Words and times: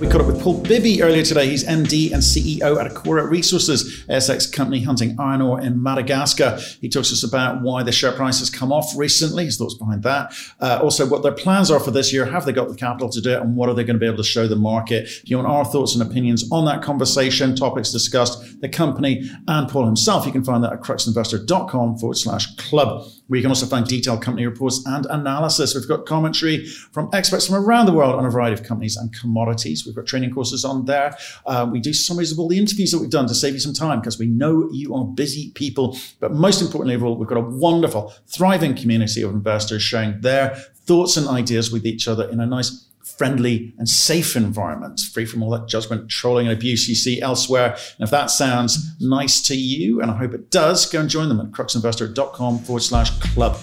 We 0.00 0.06
caught 0.06 0.20
up 0.20 0.28
with 0.28 0.40
Paul 0.40 0.60
Bibby 0.60 1.02
earlier 1.02 1.24
today. 1.24 1.48
He's 1.48 1.64
MD 1.64 2.12
and 2.12 2.22
CEO 2.22 2.80
at 2.80 2.88
Akora 2.88 3.28
Resources, 3.28 4.04
ASX 4.08 4.52
company 4.52 4.80
hunting 4.80 5.16
iron 5.18 5.42
ore 5.42 5.60
in 5.60 5.82
Madagascar. 5.82 6.60
He 6.80 6.88
talks 6.88 7.08
to 7.08 7.14
us 7.14 7.24
about 7.24 7.62
why 7.62 7.82
the 7.82 7.90
share 7.90 8.12
price 8.12 8.38
has 8.38 8.48
come 8.48 8.70
off 8.70 8.96
recently, 8.96 9.46
his 9.46 9.56
thoughts 9.56 9.74
behind 9.74 10.04
that. 10.04 10.32
Uh, 10.60 10.78
also, 10.80 11.04
what 11.04 11.24
their 11.24 11.32
plans 11.32 11.68
are 11.68 11.80
for 11.80 11.90
this 11.90 12.12
year. 12.12 12.24
Have 12.26 12.44
they 12.44 12.52
got 12.52 12.68
the 12.68 12.76
capital 12.76 13.08
to 13.08 13.20
do 13.20 13.30
it? 13.30 13.40
And 13.40 13.56
what 13.56 13.68
are 13.68 13.74
they 13.74 13.82
going 13.82 13.96
to 13.96 14.00
be 14.00 14.06
able 14.06 14.18
to 14.18 14.22
show 14.22 14.46
the 14.46 14.54
market? 14.54 15.04
If 15.04 15.30
you 15.30 15.36
want 15.36 15.48
our 15.48 15.64
thoughts 15.64 15.96
and 15.96 16.08
opinions 16.08 16.48
on 16.52 16.64
that 16.66 16.80
conversation, 16.80 17.56
topics 17.56 17.90
discussed, 17.90 18.60
the 18.60 18.68
company, 18.68 19.28
and 19.48 19.68
Paul 19.68 19.86
himself, 19.86 20.26
you 20.26 20.32
can 20.32 20.44
find 20.44 20.62
that 20.62 20.72
at 20.72 20.80
cruxinvestor.com 20.80 21.98
forward 21.98 22.16
slash 22.16 22.54
club 22.54 23.04
where 23.28 23.36
you 23.36 23.42
can 23.42 23.50
also 23.50 23.66
find 23.66 23.86
detailed 23.86 24.22
company 24.22 24.46
reports 24.46 24.82
and 24.86 25.06
analysis. 25.06 25.74
We've 25.74 25.86
got 25.86 26.06
commentary 26.06 26.66
from 26.66 27.08
experts 27.12 27.46
from 27.46 27.56
around 27.56 27.86
the 27.86 27.92
world 27.92 28.14
on 28.14 28.24
a 28.24 28.30
variety 28.30 28.60
of 28.60 28.66
companies 28.66 28.96
and 28.96 29.14
commodities. 29.14 29.86
We've 29.86 29.94
got 29.94 30.06
training 30.06 30.32
courses 30.32 30.64
on 30.64 30.86
there. 30.86 31.16
Uh, 31.46 31.68
we 31.70 31.78
do 31.80 31.92
summaries 31.92 32.32
of 32.32 32.38
all 32.38 32.48
the 32.48 32.58
interviews 32.58 32.90
that 32.90 32.98
we've 32.98 33.10
done 33.10 33.28
to 33.28 33.34
save 33.34 33.54
you 33.54 33.60
some 33.60 33.74
time 33.74 34.00
because 34.00 34.18
we 34.18 34.26
know 34.26 34.68
you 34.72 34.94
are 34.94 35.04
busy 35.04 35.50
people. 35.54 35.96
But 36.20 36.32
most 36.32 36.60
importantly 36.60 36.94
of 36.94 37.04
all, 37.04 37.16
we've 37.16 37.28
got 37.28 37.38
a 37.38 37.42
wonderful, 37.42 38.14
thriving 38.26 38.74
community 38.74 39.22
of 39.22 39.30
investors 39.30 39.82
sharing 39.82 40.20
their 40.22 40.56
thoughts 40.86 41.16
and 41.16 41.28
ideas 41.28 41.70
with 41.70 41.84
each 41.84 42.08
other 42.08 42.28
in 42.30 42.40
a 42.40 42.46
nice 42.46 42.86
friendly 43.16 43.74
and 43.78 43.88
safe 43.88 44.36
environment, 44.36 45.00
free 45.00 45.24
from 45.24 45.42
all 45.42 45.50
that 45.50 45.68
judgment, 45.68 46.08
trolling, 46.08 46.46
and 46.46 46.56
abuse 46.56 46.88
you 46.88 46.94
see 46.94 47.20
elsewhere. 47.20 47.76
And 47.98 48.04
if 48.04 48.10
that 48.10 48.30
sounds 48.30 48.96
nice 49.00 49.40
to 49.42 49.56
you, 49.56 50.00
and 50.00 50.10
I 50.10 50.16
hope 50.16 50.34
it 50.34 50.50
does, 50.50 50.86
go 50.86 51.00
and 51.00 51.08
join 51.08 51.28
them 51.28 51.40
at 51.40 51.50
cruxinvestor.com 51.52 52.58
forward 52.60 52.82
slash 52.82 53.10
club. 53.20 53.58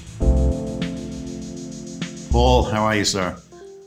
Paul, 2.32 2.64
how 2.64 2.84
are 2.84 2.96
you, 2.96 3.06
sir? 3.06 3.38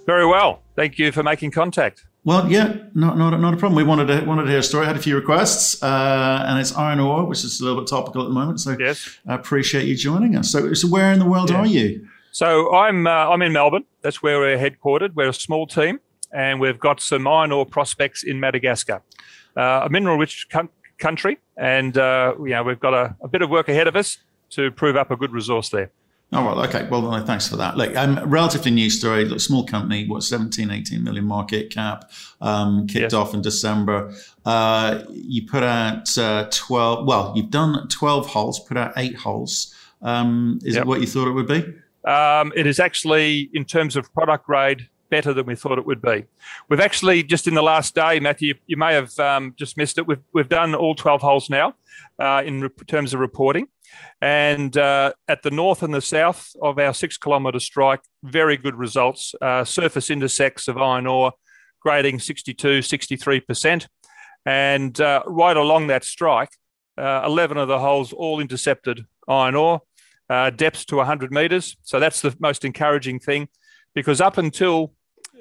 Very 0.07 0.27
well. 0.27 0.63
Thank 0.75 0.99
you 0.99 1.13
for 1.13 1.23
making 1.23 1.51
contact. 1.51 2.05
Well, 2.25 2.51
yeah, 2.51 2.77
not, 2.95 3.17
not, 3.17 3.39
not 3.39 3.55
a 3.55 3.57
problem. 3.57 3.77
We 3.77 3.85
wanted 3.85 4.07
to 4.09 4.25
wanted 4.27 4.45
to 4.45 4.51
hear 4.51 4.59
a 4.59 4.63
story. 4.63 4.85
I 4.85 4.89
had 4.89 4.97
a 4.97 5.01
few 5.01 5.17
requests, 5.17 5.83
uh, 5.83 6.45
and 6.47 6.59
it's 6.59 6.77
iron 6.77 7.01
ore, 7.01 7.25
which 7.25 7.45
is 7.45 7.61
a 7.61 7.65
little 7.65 7.81
bit 7.81 7.89
topical 7.89 8.23
at 8.23 8.29
the 8.29 8.35
moment. 8.35 8.61
So 8.61 8.77
yes. 8.79 9.19
I 9.27 9.35
appreciate 9.35 9.87
you 9.87 9.97
joining 9.97 10.37
us. 10.37 10.51
So, 10.51 10.75
so 10.75 10.89
where 10.89 11.13
in 11.13 11.21
the 11.21 11.27
world 11.27 11.51
yeah. 11.51 11.57
are 11.57 11.67
you? 11.67 12.07
So 12.33 12.75
I'm 12.75 13.07
uh, 13.07 13.11
I'm 13.11 13.43
in 13.43 13.53
Melbourne. 13.53 13.85
That's 14.03 14.23
where 14.23 14.39
we're 14.39 14.59
headquartered. 14.59 15.15
We're 15.15 15.29
a 15.29 15.35
small 15.35 15.67
team, 15.67 16.01
and 16.33 16.61
we've 16.61 16.79
got 16.79 17.01
some 17.01 17.27
iron 17.27 17.53
ore 17.53 17.67
prospects 17.67 18.25
in 18.25 18.39
Madagascar, 18.41 19.03
uh, 19.57 19.83
a 19.85 19.89
mineral-rich 19.89 20.49
country, 20.99 21.39
and 21.57 21.97
uh, 21.97 22.35
you 22.39 22.51
know 22.51 22.63
we've 22.63 22.81
got 22.81 22.95
a, 22.95 23.17
a, 23.23 23.29
bit 23.29 23.43
of 23.43 23.51
work 23.51 23.69
ahead 23.69 23.89
of 23.89 23.97
us 23.97 24.19
to 24.51 24.71
prove 24.71 24.97
up 24.97 25.11
a 25.11 25.17
good 25.17 25.33
resource 25.33 25.69
there. 25.71 25.91
Oh, 26.31 26.45
well, 26.45 26.63
okay. 26.67 26.87
Well, 26.91 27.25
thanks 27.25 27.49
for 27.49 27.57
that. 27.57 27.79
Look, 27.79 27.97
um, 27.97 28.19
relatively 28.29 28.71
new 28.71 28.91
story. 28.91 29.25
Look, 29.25 29.41
small 29.41 29.65
company, 29.65 30.07
what, 30.07 30.23
17, 30.23 30.71
18 30.71 31.03
million 31.03 31.25
market 31.25 31.71
cap, 31.71 32.11
um, 32.43 32.87
kicked 32.87 33.01
yes. 33.01 33.13
off 33.15 33.33
in 33.33 33.41
December. 33.41 34.13
Uh, 34.45 35.05
you 35.11 35.47
put 35.47 35.63
out 35.63 36.19
uh, 36.19 36.47
12, 36.51 37.07
well, 37.07 37.33
you've 37.35 37.49
done 37.49 37.89
12 37.89 38.27
holes, 38.27 38.61
put 38.61 38.77
out 38.77 38.93
eight 38.99 39.17
holes. 39.17 39.75
Um, 40.03 40.59
is 40.65 40.75
yep. 40.75 40.83
it 40.83 40.87
what 40.87 41.01
you 41.01 41.07
thought 41.07 41.29
it 41.29 41.33
would 41.33 41.49
be? 41.49 41.65
Um, 42.05 42.53
it 42.55 42.67
is 42.67 42.81
actually, 42.81 43.51
in 43.53 43.65
terms 43.65 43.97
of 43.97 44.13
product 44.13 44.47
grade, 44.47 44.89
better 45.11 45.33
than 45.33 45.47
we 45.47 45.55
thought 45.55 45.79
it 45.79 45.87
would 45.87 46.03
be. 46.03 46.25
We've 46.69 46.81
actually 46.81 47.23
just 47.23 47.47
in 47.47 47.55
the 47.55 47.63
last 47.63 47.95
day, 47.95 48.21
Matthew, 48.21 48.55
you 48.67 48.77
may 48.77 48.95
have 48.95 49.19
um, 49.19 49.55
just 49.57 49.77
missed 49.77 49.99
it. 49.99 50.07
We've 50.07 50.23
we've 50.33 50.49
done 50.49 50.75
all 50.75 50.95
12 50.95 51.21
holes 51.21 51.51
now 51.51 51.75
uh, 52.19 52.43
in 52.45 52.63
re- 52.63 52.69
terms 52.87 53.15
of 53.15 53.21
reporting, 53.21 53.69
and 54.21 54.77
uh, 54.77 55.13
at 55.29 55.43
the 55.43 55.51
north 55.51 55.83
and 55.83 55.93
the 55.95 56.01
south 56.01 56.53
of 56.63 56.79
our 56.79 56.95
six 56.95 57.17
kilometre 57.17 57.61
strike, 57.61 58.01
very 58.23 58.57
good 58.57 58.75
results. 58.75 59.35
Uh, 59.41 59.65
surface 59.65 60.11
intersects 60.11 60.69
of 60.69 60.79
iron 60.79 61.07
ore 61.07 61.33
grading 61.81 62.19
62, 62.19 62.83
63 62.83 63.41
percent, 63.41 63.89
and 64.45 65.01
uh, 65.01 65.23
right 65.27 65.57
along 65.57 65.89
that 65.89 66.05
strike, 66.05 66.51
uh, 66.97 67.23
11 67.25 67.57
of 67.57 67.69
the 67.69 67.79
holes 67.79 68.13
all 68.13 68.41
intercepted 68.41 69.07
iron 69.29 69.55
ore 69.55 69.83
uh, 70.31 70.51
depths 70.51 70.85
to 70.87 70.97
100 70.97 71.33
meters. 71.33 71.77
So 71.83 72.01
that's 72.01 72.21
the 72.21 72.35
most 72.39 72.65
encouraging 72.65 73.19
thing 73.19 73.49
because 73.95 74.21
up 74.21 74.39
until 74.39 74.93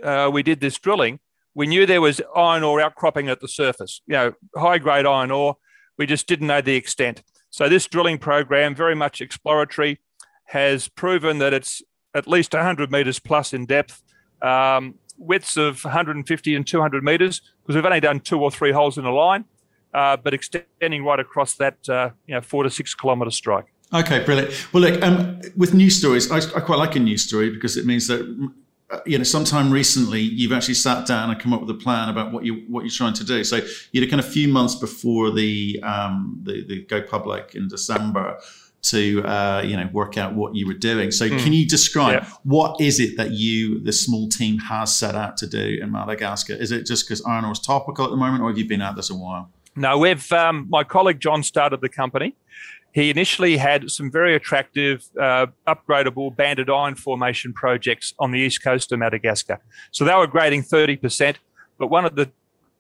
uh, 0.04 0.30
we 0.32 0.44
did 0.44 0.60
this 0.60 0.78
drilling, 0.78 1.20
we 1.54 1.68
knew 1.68 1.86
there 1.86 2.02
was 2.02 2.22
iron 2.36 2.64
ore 2.64 2.80
outcropping 2.82 3.30
at 3.30 3.40
the 3.40 3.48
surface, 3.48 4.02
you 4.08 4.14
know, 4.14 4.34
high 4.56 4.78
grade 4.78 5.06
iron 5.06 5.32
ore. 5.32 5.58
We 5.98 6.06
just 6.06 6.28
didn't 6.28 6.48
know 6.48 6.62
the 6.62 6.76
extent. 6.76 7.24
So 7.50 7.68
this 7.68 7.88
drilling 7.88 8.20
program, 8.20 8.76
very 8.76 8.96
much 8.96 9.22
exploratory, 9.22 10.00
has 10.46 10.88
proven 10.88 11.40
that 11.40 11.54
it's 11.54 11.82
at 12.14 12.28
least 12.28 12.54
100 12.54 12.92
meters 12.92 13.20
plus 13.20 13.54
in 13.54 13.66
depth, 13.66 14.04
um, 14.42 14.96
widths 15.18 15.58
of 15.58 15.84
150 15.84 16.56
and 16.56 16.68
200 16.68 17.04
meters, 17.04 17.42
because 17.62 17.76
we've 17.76 17.86
only 17.86 18.00
done 18.00 18.20
two 18.20 18.40
or 18.40 18.52
three 18.52 18.72
holes 18.72 18.98
in 18.98 19.06
a 19.06 19.12
line, 19.12 19.46
uh, 19.94 20.16
but 20.18 20.34
extending 20.34 21.04
right 21.04 21.20
across 21.20 21.56
that, 21.56 21.78
uh, 21.90 22.12
you 22.28 22.36
know, 22.36 22.42
four 22.42 22.64
to 22.64 22.70
six 22.70 22.94
kilometer 22.94 23.32
strike. 23.32 23.66
Okay, 23.94 24.24
brilliant. 24.24 24.52
Well, 24.74 24.84
look, 24.84 25.02
um, 25.02 25.40
with 25.56 25.74
news 25.74 25.98
stories, 25.98 26.30
I, 26.30 26.38
I, 26.38 26.60
quite 26.60 26.78
like 26.78 26.96
a 26.96 27.00
news 27.00 27.24
story 27.24 27.50
because 27.50 27.78
it 27.78 27.86
means 27.86 28.08
that 28.08 28.22
uh, 28.90 29.00
you 29.06 29.18
know, 29.18 29.24
sometime 29.24 29.72
recently 29.72 30.22
you've 30.22 30.52
actually 30.52 30.74
sat 30.74 31.06
down 31.06 31.30
and 31.30 31.40
come 31.40 31.54
up 31.54 31.62
with 31.62 31.70
a 31.70 31.74
plan 31.74 32.10
about 32.10 32.32
what 32.32 32.46
you 32.46 32.66
what 32.68 32.82
you're 32.82 32.92
trying 32.92 33.14
to 33.14 33.24
do. 33.24 33.44
So 33.44 33.58
you 33.92 34.02
had 34.02 34.10
kind 34.10 34.20
of 34.20 34.28
a 34.28 34.32
few 34.32 34.48
months 34.48 34.76
before 34.76 35.32
the 35.32 35.80
um, 35.84 36.40
the, 36.44 36.66
the 36.66 36.82
go 36.84 37.02
public 37.02 37.56
in 37.56 37.68
December 37.68 38.40
to 38.84 39.24
uh, 39.24 39.62
you 39.66 39.76
know 39.76 39.90
work 39.92 40.18
out 40.18 40.36
what 40.36 40.56
you 40.56 40.68
were 40.68 40.74
doing. 40.74 41.12
So 41.12 41.30
mm. 41.30 41.40
can 41.40 41.54
you 41.54 41.68
describe 41.68 42.24
yeah. 42.24 42.30
what 42.44 42.80
is 42.80 43.00
it 43.00 43.18
that 43.18 43.32
you, 43.32 43.80
the 43.84 43.92
small 43.92 44.30
team, 44.30 44.58
has 44.60 44.96
set 44.96 45.16
out 45.16 45.38
to 45.38 45.48
do 45.48 45.80
in 45.82 45.92
Madagascar? 45.92 46.54
Is 46.54 46.72
it 46.72 46.86
just 46.86 47.06
because 47.06 47.26
iron 47.26 47.46
ore 47.46 47.52
is 47.52 47.60
topical 47.60 48.06
at 48.06 48.12
the 48.12 48.18
moment, 48.18 48.42
or 48.44 48.50
have 48.50 48.58
you 48.58 48.68
been 48.68 48.82
at 48.82 48.96
this 48.96 49.10
a 49.10 49.16
while? 49.16 49.50
No, 49.76 49.98
we've 49.98 50.32
um, 50.32 50.66
my 50.70 50.84
colleague 50.84 51.20
John 51.20 51.44
started 51.44 51.82
the 51.82 51.90
company 51.90 52.36
he 52.94 53.10
initially 53.10 53.58
had 53.58 53.92
some 53.92 54.12
very 54.12 54.36
attractive 54.36 55.04
uh, 55.20 55.48
upgradable 55.68 56.36
banded 56.36 56.70
iron 56.70 56.96
formation 56.96 57.54
projects 57.54 58.14
on 58.20 58.32
the 58.32 58.40
east 58.40 58.64
coast 58.64 58.92
of 58.92 59.00
Madagascar. 59.00 59.60
So 59.92 60.04
they 60.04 60.16
were 60.16 60.28
grading 60.28 60.64
30%, 60.64 61.36
but 61.78 61.88
one 61.88 62.06
of 62.06 62.16
the 62.16 62.32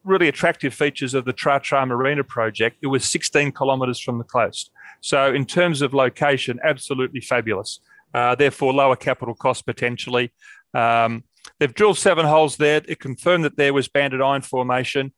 really 0.03 0.27
attractive 0.27 0.73
features 0.73 1.13
of 1.13 1.25
the 1.25 1.33
Tratramarina 1.33 2.27
project, 2.27 2.77
it 2.81 2.87
was 2.87 3.05
16 3.05 3.51
kilometres 3.51 3.99
from 3.99 4.17
the 4.17 4.23
coast. 4.23 4.71
So 5.01 5.33
in 5.33 5.45
terms 5.45 5.81
of 5.81 5.93
location, 5.93 6.59
absolutely 6.63 7.21
fabulous. 7.21 7.79
Uh, 8.13 8.33
therefore, 8.35 8.73
lower 8.73 8.95
capital 8.95 9.35
cost 9.35 9.65
potentially. 9.65 10.33
Um, 10.73 11.23
they've 11.59 11.73
drilled 11.73 11.97
seven 11.97 12.25
holes 12.25 12.57
there. 12.57 12.81
It 12.87 12.99
confirmed 12.99 13.43
that 13.43 13.57
there 13.57 13.73
was 13.73 13.87
banded 13.87 14.21
iron 14.21 14.41
formation. 14.41 15.13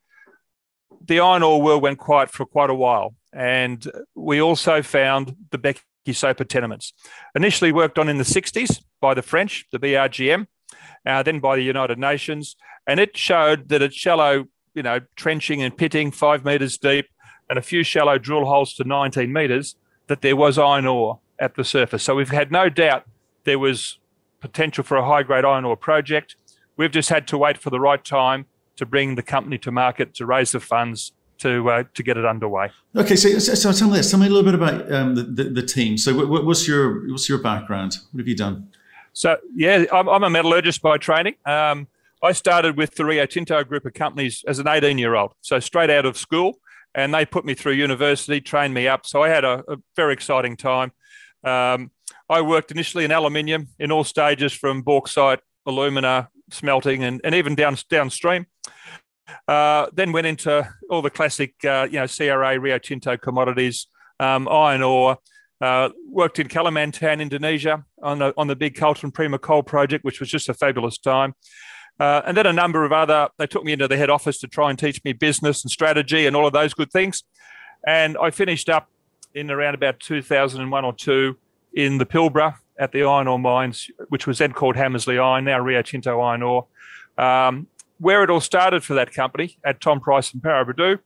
The 1.05 1.19
iron 1.19 1.43
ore 1.43 1.61
world 1.61 1.81
went 1.81 1.99
quiet 1.99 2.29
for 2.29 2.45
quite 2.45 2.69
a 2.69 2.75
while. 2.75 3.15
And 3.33 3.85
we 4.15 4.41
also 4.41 4.81
found 4.81 5.35
the 5.51 5.57
Becky 5.57 5.81
Sopa 6.07 6.47
tenements. 6.47 6.93
Initially 7.35 7.71
worked 7.71 7.99
on 7.99 8.09
in 8.09 8.17
the 8.17 8.23
60s 8.23 8.81
by 8.99 9.13
the 9.13 9.21
French, 9.21 9.65
the 9.71 9.79
BRGM, 9.79 10.47
uh, 11.05 11.23
then 11.23 11.39
by 11.39 11.55
the 11.55 11.63
United 11.63 11.99
Nations. 11.99 12.55
And 12.87 12.99
it 12.99 13.15
showed 13.15 13.69
that 13.69 13.81
at 13.81 13.93
shallow, 13.93 14.45
you 14.73 14.83
know, 14.83 15.01
trenching 15.15 15.61
and 15.61 15.75
pitting 15.75 16.11
five 16.11 16.43
metres 16.43 16.77
deep 16.77 17.07
and 17.49 17.57
a 17.57 17.61
few 17.61 17.83
shallow 17.83 18.17
drill 18.17 18.45
holes 18.45 18.73
to 18.75 18.83
19 18.83 19.31
metres, 19.31 19.75
that 20.07 20.21
there 20.21 20.35
was 20.35 20.57
iron 20.57 20.85
ore 20.85 21.19
at 21.39 21.55
the 21.55 21.63
surface. 21.63 22.03
So 22.03 22.15
we've 22.15 22.29
had 22.29 22.51
no 22.51 22.69
doubt 22.69 23.05
there 23.43 23.59
was 23.59 23.99
potential 24.39 24.83
for 24.83 24.97
a 24.97 25.05
high 25.05 25.23
grade 25.23 25.45
iron 25.45 25.65
ore 25.65 25.77
project. 25.77 26.35
We've 26.77 26.91
just 26.91 27.09
had 27.09 27.27
to 27.27 27.37
wait 27.37 27.57
for 27.57 27.69
the 27.69 27.79
right 27.79 28.03
time 28.03 28.45
to 28.77 28.85
bring 28.85 29.15
the 29.15 29.23
company 29.23 29.57
to 29.59 29.71
market 29.71 30.13
to 30.15 30.25
raise 30.25 30.51
the 30.51 30.59
funds 30.59 31.11
to 31.39 31.69
uh, 31.69 31.83
to 31.93 32.03
get 32.03 32.17
it 32.17 32.25
underway. 32.25 32.71
Okay, 32.95 33.15
so, 33.15 33.37
so, 33.39 33.71
tell 33.71 33.89
me 33.89 33.97
this. 33.97 34.11
Tell 34.11 34.19
me 34.19 34.27
a 34.27 34.29
little 34.29 34.43
bit 34.43 34.55
about 34.55 34.91
um, 34.91 35.15
the, 35.15 35.23
the, 35.23 35.43
the, 35.45 35.61
team. 35.61 35.97
So, 35.97 36.25
what, 36.27 36.45
what's 36.45 36.67
your 36.67 37.09
what's 37.09 37.27
your 37.27 37.39
background? 37.39 37.97
What 38.11 38.19
have 38.19 38.27
you 38.27 38.35
done? 38.35 38.69
So, 39.13 39.37
yeah, 39.53 39.85
I'm, 39.91 40.07
I'm 40.07 40.23
a 40.23 40.29
metallurgist 40.29 40.81
by 40.81 40.97
training. 40.97 41.35
Um, 41.45 41.87
I 42.21 42.31
started 42.33 42.77
with 42.77 42.95
the 42.95 43.05
Rio 43.05 43.25
Tinto 43.25 43.63
group 43.63 43.85
of 43.85 43.93
companies 43.93 44.43
as 44.47 44.59
an 44.59 44.67
18 44.67 44.97
year 44.97 45.15
old, 45.15 45.33
so 45.41 45.59
straight 45.59 45.89
out 45.89 46.05
of 46.05 46.17
school, 46.17 46.59
and 46.93 47.13
they 47.13 47.25
put 47.25 47.45
me 47.45 47.53
through 47.53 47.73
university, 47.73 48.41
trained 48.41 48.73
me 48.73 48.87
up. 48.87 49.05
So 49.05 49.23
I 49.23 49.29
had 49.29 49.45
a, 49.45 49.63
a 49.67 49.77
very 49.95 50.13
exciting 50.13 50.57
time. 50.57 50.91
Um, 51.43 51.91
I 52.29 52.41
worked 52.41 52.71
initially 52.71 53.05
in 53.05 53.11
aluminium 53.11 53.69
in 53.79 53.91
all 53.91 54.03
stages 54.03 54.53
from 54.53 54.81
bauxite, 54.81 55.39
alumina, 55.65 56.29
smelting, 56.51 57.03
and, 57.03 57.21
and 57.23 57.33
even 57.33 57.55
down 57.55 57.77
downstream. 57.89 58.45
Uh, 59.47 59.87
then 59.93 60.11
went 60.11 60.27
into 60.27 60.67
all 60.89 61.01
the 61.01 61.09
classic, 61.09 61.53
uh, 61.65 61.87
you 61.89 61.99
know, 61.99 62.07
CRA, 62.07 62.59
Rio 62.59 62.77
Tinto 62.77 63.17
commodities, 63.17 63.87
um, 64.19 64.47
iron 64.47 64.81
ore. 64.81 65.17
Uh, 65.61 65.89
worked 66.07 66.39
in 66.39 66.47
Kalimantan, 66.47 67.19
Indonesia, 67.19 67.83
on 68.01 68.19
the 68.19 68.33
on 68.37 68.47
the 68.47 68.55
big 68.55 68.75
Kaltim 68.75 69.13
Prima 69.13 69.37
coal 69.37 69.61
project, 69.61 70.05
which 70.05 70.21
was 70.21 70.29
just 70.29 70.47
a 70.47 70.53
fabulous 70.53 70.97
time. 70.97 71.35
Uh, 71.99 72.21
and 72.25 72.37
then 72.37 72.45
a 72.45 72.53
number 72.53 72.85
of 72.85 72.93
other. 72.93 73.27
They 73.37 73.47
took 73.47 73.65
me 73.65 73.73
into 73.73 73.87
the 73.87 73.97
head 73.97 74.09
office 74.09 74.39
to 74.39 74.47
try 74.47 74.69
and 74.69 74.79
teach 74.79 75.03
me 75.03 75.11
business 75.11 75.63
and 75.63 75.69
strategy 75.69 76.25
and 76.25 76.35
all 76.35 76.47
of 76.47 76.53
those 76.53 76.73
good 76.73 76.91
things. 76.91 77.23
And 77.85 78.17
I 78.21 78.31
finished 78.31 78.69
up 78.69 78.89
in 79.33 79.51
around 79.51 79.75
about 79.75 79.99
2001 79.99 80.85
or 80.85 80.93
two 80.93 81.37
in 81.73 81.97
the 81.97 82.05
Pilbara 82.05 82.55
at 82.77 82.93
the 82.93 83.03
iron 83.03 83.27
ore 83.27 83.37
mines, 83.37 83.89
which 84.07 84.25
was 84.25 84.37
then 84.37 84.53
called 84.53 84.75
Hamersley 84.75 85.19
Iron, 85.19 85.43
now 85.45 85.59
Rio 85.59 85.81
Tinto 85.81 86.19
Iron 86.21 86.41
Ore. 86.41 86.67
Um, 87.17 87.67
where 87.99 88.23
it 88.23 88.29
all 88.29 88.41
started 88.41 88.83
for 88.83 88.93
that 88.95 89.13
company 89.13 89.57
at 89.63 89.81
Tom 89.81 89.99
Price 89.99 90.33
and 90.33 90.41
Paraburdoo. 90.41 90.99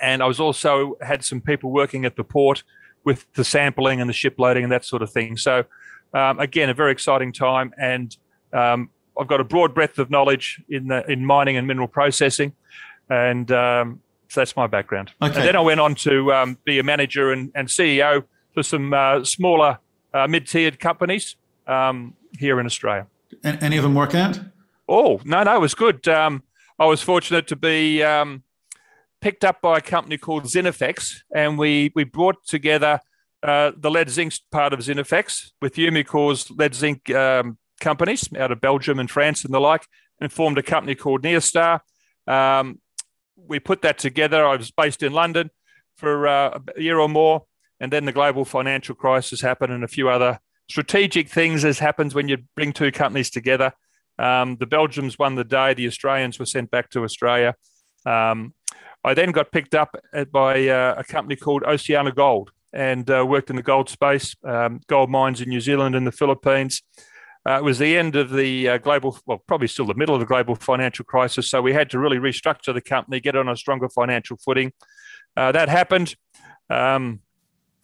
And 0.00 0.22
I 0.22 0.26
was 0.26 0.40
also 0.40 0.96
had 1.00 1.24
some 1.24 1.40
people 1.40 1.70
working 1.70 2.04
at 2.04 2.16
the 2.16 2.24
port 2.24 2.62
with 3.04 3.30
the 3.34 3.44
sampling 3.44 4.00
and 4.00 4.08
the 4.08 4.14
ship 4.14 4.34
loading 4.38 4.64
and 4.64 4.72
that 4.72 4.84
sort 4.84 5.02
of 5.02 5.10
thing. 5.10 5.36
So 5.36 5.64
um, 6.14 6.38
again, 6.38 6.70
a 6.70 6.74
very 6.74 6.92
exciting 6.92 7.32
time, 7.32 7.72
and 7.78 8.16
um, 8.52 8.90
I've 9.18 9.26
got 9.26 9.40
a 9.40 9.44
broad 9.44 9.74
breadth 9.74 9.98
of 9.98 10.10
knowledge 10.10 10.62
in 10.68 10.88
the, 10.88 11.04
in 11.10 11.24
mining 11.24 11.56
and 11.56 11.66
mineral 11.66 11.88
processing, 11.88 12.52
and 13.10 13.50
um, 13.52 14.00
so 14.28 14.40
that's 14.40 14.56
my 14.56 14.66
background. 14.66 15.12
Okay. 15.20 15.34
And 15.34 15.46
then 15.46 15.56
I 15.56 15.60
went 15.60 15.80
on 15.80 15.94
to 15.96 16.32
um, 16.32 16.58
be 16.64 16.78
a 16.78 16.82
manager 16.82 17.32
and, 17.32 17.50
and 17.54 17.68
CEO 17.68 18.24
for 18.54 18.62
some 18.62 18.92
uh, 18.92 19.24
smaller 19.24 19.78
uh, 20.14 20.26
mid-tiered 20.26 20.80
companies 20.80 21.36
um, 21.66 22.14
here 22.38 22.58
in 22.60 22.66
Australia. 22.66 23.06
any 23.44 23.76
of 23.76 23.82
them 23.82 23.94
work 23.94 24.14
out? 24.14 24.40
Oh 24.88 25.20
no, 25.24 25.42
no, 25.42 25.56
it 25.56 25.60
was 25.60 25.74
good. 25.74 26.06
Um, 26.08 26.42
I 26.78 26.86
was 26.86 27.02
fortunate 27.02 27.46
to 27.48 27.56
be 27.56 28.02
picked 29.20 29.44
up 29.44 29.60
by 29.60 29.78
a 29.78 29.80
company 29.80 30.18
called 30.18 30.44
Zinifex, 30.44 31.22
and 31.34 31.58
we 31.58 31.92
we 31.94 32.04
brought 32.04 32.46
together 32.46 33.00
uh, 33.42 33.72
the 33.76 33.90
lead 33.90 34.10
zinc 34.10 34.34
part 34.50 34.72
of 34.72 34.80
Zinifex 34.80 35.50
with 35.60 35.74
Umicore's 35.74 36.50
lead 36.50 36.74
zinc 36.74 37.10
um, 37.10 37.58
companies 37.80 38.28
out 38.38 38.52
of 38.52 38.60
Belgium 38.60 38.98
and 38.98 39.10
France 39.10 39.44
and 39.44 39.52
the 39.52 39.60
like, 39.60 39.86
and 40.20 40.32
formed 40.32 40.58
a 40.58 40.62
company 40.62 40.94
called 40.94 41.22
Nyrstar. 41.22 41.80
Um, 42.26 42.80
we 43.36 43.60
put 43.60 43.82
that 43.82 43.98
together. 43.98 44.44
I 44.46 44.56
was 44.56 44.70
based 44.70 45.02
in 45.02 45.12
London 45.12 45.50
for 45.96 46.26
uh, 46.26 46.58
a 46.76 46.80
year 46.80 46.98
or 46.98 47.08
more, 47.08 47.46
and 47.80 47.92
then 47.92 48.04
the 48.04 48.12
global 48.12 48.44
financial 48.44 48.94
crisis 48.94 49.40
happened, 49.40 49.72
and 49.72 49.84
a 49.84 49.88
few 49.88 50.08
other 50.08 50.38
strategic 50.68 51.28
things 51.28 51.64
as 51.64 51.78
happens 51.78 52.14
when 52.14 52.28
you 52.28 52.38
bring 52.54 52.72
two 52.72 52.90
companies 52.90 53.30
together. 53.30 53.72
Um, 54.18 54.56
the 54.56 54.66
Belgians 54.66 55.18
won 55.18 55.34
the 55.34 55.44
day. 55.44 55.74
The 55.74 55.86
Australians 55.86 56.38
were 56.38 56.46
sent 56.46 56.70
back 56.70 56.90
to 56.90 57.04
Australia. 57.04 57.54
Um, 58.04 58.54
I 59.04 59.14
then 59.14 59.30
got 59.30 59.52
picked 59.52 59.74
up 59.74 59.96
by 60.32 60.68
uh, 60.68 60.94
a 60.98 61.04
company 61.04 61.36
called 61.36 61.62
Oceana 61.64 62.12
Gold, 62.12 62.50
and 62.72 63.08
uh, 63.10 63.24
worked 63.26 63.50
in 63.50 63.56
the 63.56 63.62
gold 63.62 63.88
space, 63.88 64.36
um, 64.44 64.80
gold 64.86 65.10
mines 65.10 65.40
in 65.40 65.48
New 65.48 65.60
Zealand 65.60 65.94
and 65.94 66.06
the 66.06 66.12
Philippines. 66.12 66.82
Uh, 67.48 67.58
it 67.58 67.62
was 67.62 67.78
the 67.78 67.96
end 67.96 68.16
of 68.16 68.30
the 68.30 68.68
uh, 68.68 68.78
global, 68.78 69.16
well, 69.24 69.42
probably 69.46 69.68
still 69.68 69.86
the 69.86 69.94
middle 69.94 70.14
of 70.14 70.20
the 70.20 70.26
global 70.26 70.56
financial 70.56 71.04
crisis. 71.04 71.48
So 71.48 71.62
we 71.62 71.72
had 71.72 71.88
to 71.90 71.98
really 71.98 72.16
restructure 72.16 72.74
the 72.74 72.80
company, 72.80 73.20
get 73.20 73.36
on 73.36 73.48
a 73.48 73.56
stronger 73.56 73.88
financial 73.88 74.36
footing. 74.36 74.72
Uh, 75.36 75.52
that 75.52 75.68
happened. 75.68 76.16
Um, 76.68 77.20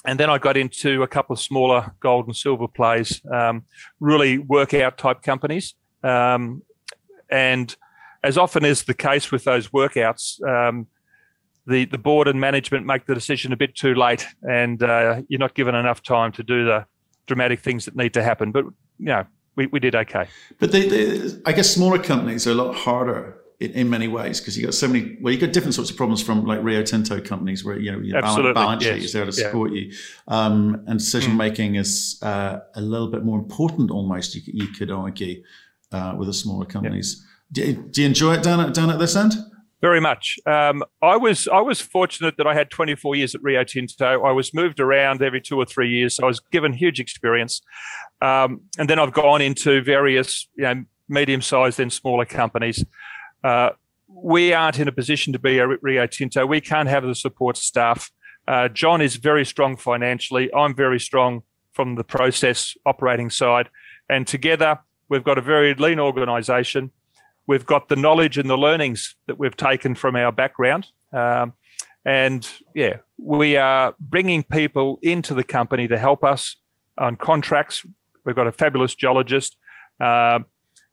and 0.04 0.18
then 0.18 0.28
I 0.28 0.38
got 0.38 0.56
into 0.56 1.04
a 1.04 1.06
couple 1.06 1.34
of 1.34 1.40
smaller 1.40 1.92
gold 2.00 2.26
and 2.26 2.34
silver 2.34 2.66
plays, 2.66 3.22
um, 3.32 3.66
really 4.00 4.38
workout 4.38 4.98
type 4.98 5.22
companies. 5.22 5.74
Um, 6.02 6.62
and 7.30 7.74
as 8.22 8.38
often 8.38 8.64
is 8.64 8.84
the 8.84 8.94
case 8.94 9.32
with 9.32 9.44
those 9.44 9.68
workouts, 9.68 10.42
um, 10.46 10.86
the, 11.66 11.84
the 11.86 11.98
board 11.98 12.28
and 12.28 12.40
management 12.40 12.86
make 12.86 13.06
the 13.06 13.14
decision 13.14 13.52
a 13.52 13.56
bit 13.56 13.74
too 13.74 13.94
late, 13.94 14.26
and 14.42 14.82
uh, 14.82 15.22
you're 15.28 15.40
not 15.40 15.54
given 15.54 15.74
enough 15.74 16.02
time 16.02 16.32
to 16.32 16.42
do 16.42 16.64
the 16.64 16.86
dramatic 17.26 17.60
things 17.60 17.84
that 17.84 17.96
need 17.96 18.14
to 18.14 18.22
happen. 18.22 18.52
But 18.52 18.64
you 18.98 19.06
know, 19.06 19.24
we, 19.56 19.66
we 19.66 19.80
did 19.80 19.94
okay. 19.94 20.26
But 20.58 20.72
they, 20.72 20.88
they, 20.88 21.30
I 21.46 21.52
guess 21.52 21.70
smaller 21.70 21.98
companies 21.98 22.46
are 22.46 22.50
a 22.50 22.54
lot 22.54 22.74
harder 22.74 23.38
in, 23.60 23.70
in 23.72 23.90
many 23.90 24.08
ways 24.08 24.40
because 24.40 24.56
you 24.56 24.64
got 24.64 24.74
so 24.74 24.88
many. 24.88 25.16
Well, 25.20 25.32
you 25.32 25.40
got 25.40 25.52
different 25.52 25.74
sorts 25.74 25.90
of 25.90 25.96
problems 25.96 26.22
from 26.22 26.44
like 26.44 26.62
Rio 26.62 26.82
Tinto 26.82 27.20
companies 27.20 27.64
where 27.64 27.78
you 27.78 27.92
know 27.92 27.98
your 27.98 28.18
Absolutely. 28.18 28.54
balance, 28.54 28.82
sheet 28.82 28.96
yes. 28.96 29.04
is 29.04 29.12
there 29.12 29.24
to 29.24 29.32
support 29.32 29.72
yeah. 29.72 29.82
you, 29.82 29.92
um, 30.28 30.84
and 30.86 30.98
decision 30.98 31.36
making 31.36 31.74
mm. 31.74 31.80
is 31.80 32.18
uh, 32.22 32.58
a 32.74 32.80
little 32.80 33.08
bit 33.08 33.24
more 33.24 33.38
important 33.38 33.90
almost. 33.90 34.34
You, 34.34 34.42
you 34.46 34.68
could 34.68 34.90
argue 34.90 35.42
uh, 35.92 36.14
with 36.16 36.28
the 36.28 36.34
smaller 36.34 36.66
companies. 36.66 37.26
Do, 37.50 37.74
do, 37.74 38.02
you 38.02 38.06
enjoy 38.06 38.34
it 38.34 38.42
down 38.42 38.60
at 38.60 38.74
down 38.74 38.90
at 38.90 38.98
this 38.98 39.14
end? 39.14 39.34
Very 39.82 40.00
much. 40.00 40.38
Um, 40.46 40.84
I 41.02 41.16
was 41.16 41.48
I 41.48 41.60
was 41.60 41.80
fortunate 41.80 42.36
that 42.38 42.46
I 42.46 42.54
had 42.54 42.70
24 42.70 43.16
years 43.16 43.34
at 43.34 43.42
Rio 43.42 43.64
Tinto. 43.64 44.22
I 44.22 44.30
was 44.30 44.54
moved 44.54 44.78
around 44.78 45.22
every 45.22 45.40
two 45.40 45.56
or 45.56 45.64
three 45.64 45.90
years, 45.90 46.14
so 46.14 46.24
I 46.24 46.26
was 46.28 46.38
given 46.52 46.72
huge 46.72 47.00
experience. 47.00 47.60
Um, 48.20 48.60
and 48.78 48.88
then 48.88 49.00
I've 49.00 49.12
gone 49.12 49.42
into 49.42 49.82
various, 49.82 50.48
you 50.56 50.62
know, 50.62 50.84
medium-sized 51.08 51.80
and 51.80 51.92
smaller 51.92 52.24
companies. 52.24 52.84
Uh, 53.42 53.70
we 54.08 54.52
aren't 54.52 54.78
in 54.78 54.86
a 54.86 54.92
position 54.92 55.32
to 55.32 55.40
be 55.40 55.58
a 55.58 55.66
Rio 55.66 56.06
Tinto. 56.06 56.46
We 56.46 56.60
can't 56.60 56.88
have 56.88 57.04
the 57.04 57.14
support 57.16 57.56
staff. 57.56 58.12
Uh, 58.46 58.68
John 58.68 59.00
is 59.00 59.16
very 59.16 59.44
strong 59.44 59.76
financially. 59.76 60.48
I'm 60.54 60.76
very 60.76 61.00
strong 61.00 61.42
from 61.72 61.96
the 61.96 62.04
process 62.04 62.76
operating 62.86 63.30
side, 63.30 63.68
and 64.08 64.28
together 64.28 64.78
we've 65.12 65.24
got 65.24 65.38
a 65.38 65.42
very 65.42 65.74
lean 65.74 66.00
organisation 66.00 66.90
We've 67.46 67.66
got 67.66 67.88
the 67.88 67.96
knowledge 67.96 68.38
and 68.38 68.48
the 68.48 68.56
learnings 68.56 69.16
that 69.26 69.38
we've 69.38 69.56
taken 69.56 69.94
from 69.94 70.16
our 70.16 70.30
background. 70.30 70.86
Um, 71.12 71.54
and 72.04 72.48
yeah, 72.74 72.98
we 73.18 73.56
are 73.56 73.94
bringing 73.98 74.42
people 74.42 74.98
into 75.02 75.34
the 75.34 75.44
company 75.44 75.88
to 75.88 75.98
help 75.98 76.24
us 76.24 76.56
on 76.98 77.16
contracts. 77.16 77.84
We've 78.24 78.36
got 78.36 78.46
a 78.46 78.52
fabulous 78.52 78.94
geologist. 78.94 79.56
Uh, 80.00 80.40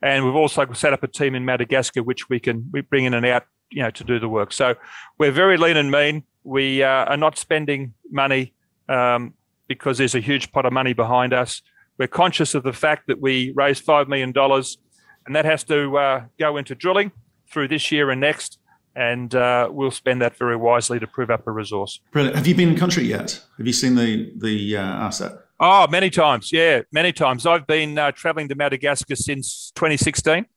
and 0.02 0.26
we've 0.26 0.36
also 0.36 0.72
set 0.74 0.94
up 0.94 1.04
a 1.04 1.08
team 1.08 1.36
in 1.36 1.46
Madagascar, 1.46 2.04
which 2.04 2.30
we 2.30 2.40
can 2.40 2.70
we 2.72 2.82
bring 2.82 3.06
in 3.06 3.14
and 3.14 3.26
out, 3.26 3.46
you 3.70 3.84
know, 3.84 3.92
to 3.92 4.04
do 4.04 4.20
the 4.20 4.30
work. 4.30 4.52
So 4.52 4.76
we're 5.18 5.32
very 5.32 5.58
lean 5.58 5.78
and 5.78 5.92
mean. 5.92 6.24
We 6.44 6.84
uh, 6.84 7.06
are 7.06 7.18
not 7.18 7.38
spending 7.38 7.94
money 8.10 8.54
um, 8.88 9.34
because 9.68 9.98
there's 9.98 10.16
a 10.16 10.20
huge 10.20 10.52
pot 10.52 10.66
of 10.66 10.74
money 10.74 10.94
behind 10.94 11.34
us. 11.34 11.62
We're 12.00 12.08
conscious 12.08 12.56
of 12.56 12.64
the 12.64 12.74
fact 12.74 13.08
that 13.08 13.20
we 13.20 13.52
raised 13.56 13.86
$5 13.86 14.08
million 14.08 14.34
and 14.36 15.36
that 15.36 15.46
has 15.46 15.66
to 15.66 15.98
uh, 15.98 16.24
go 16.40 16.56
into 16.58 16.74
drilling 16.74 17.12
through 17.52 17.68
this 17.68 17.92
year 17.92 18.10
and 18.10 18.22
next. 18.22 18.58
And 18.96 19.36
uh, 19.36 19.70
we'll 19.72 19.92
spend 19.92 20.22
that 20.22 20.36
very 20.38 20.56
wisely 20.56 20.98
to 21.00 21.08
prove 21.08 21.30
up 21.30 21.46
a 21.46 21.52
resource. 21.52 22.00
Brilliant. 22.12 22.36
Have 22.36 22.48
you 22.48 22.56
been 22.56 22.70
in 22.70 22.76
country 22.76 23.04
yet? 23.04 23.44
Have 23.58 23.68
you 23.68 23.74
seen 23.74 23.96
the 23.96 24.34
the 24.38 24.78
uh, 24.78 24.82
asset? 24.82 25.34
Oh, 25.60 25.88
many 25.88 26.10
times. 26.10 26.52
Yeah, 26.52 26.82
many 26.92 27.14
times. 27.14 27.46
I've 27.46 27.68
been 27.68 27.98
uh, 27.98 28.12
traveling 28.14 28.48
to 28.50 28.56
Madagascar 28.56 29.16
since 29.16 29.72
2016. 29.76 30.48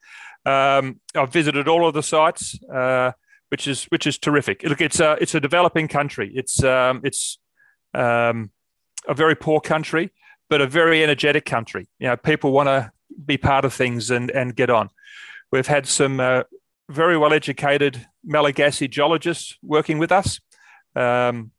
Um, 0.46 1.00
I've 1.14 1.32
visited 1.32 1.68
all 1.68 1.86
of 1.86 1.94
the 1.94 2.02
sites, 2.02 2.58
uh, 2.72 3.12
which 3.50 3.68
is 3.68 3.84
which 3.84 4.06
is 4.06 4.16
terrific. 4.18 4.62
Look, 4.62 4.80
it's 4.80 4.98
a 4.98 5.18
it's 5.20 5.34
a 5.34 5.40
developing 5.40 5.86
country. 5.86 6.32
It's 6.34 6.64
um, 6.64 7.02
it's 7.04 7.38
um, 7.94 8.50
a 9.06 9.14
very 9.14 9.36
poor 9.36 9.60
country, 9.60 10.10
but 10.52 10.60
a 10.60 10.66
very 10.66 11.02
energetic 11.02 11.46
country. 11.46 11.88
You 11.98 12.08
know, 12.08 12.16
people 12.18 12.52
want 12.52 12.66
to 12.66 12.92
be 13.24 13.38
part 13.38 13.64
of 13.64 13.72
things 13.72 14.10
and, 14.10 14.30
and 14.30 14.54
get 14.54 14.68
on. 14.68 14.90
We've 15.50 15.66
had 15.66 15.86
some 15.86 16.20
uh, 16.20 16.42
very 16.90 17.16
well 17.16 17.32
educated 17.32 18.06
Malagasy 18.22 18.86
geologists 18.86 19.56
working 19.62 19.96
with 19.96 20.12
us. 20.12 20.40
Um, 20.94 21.52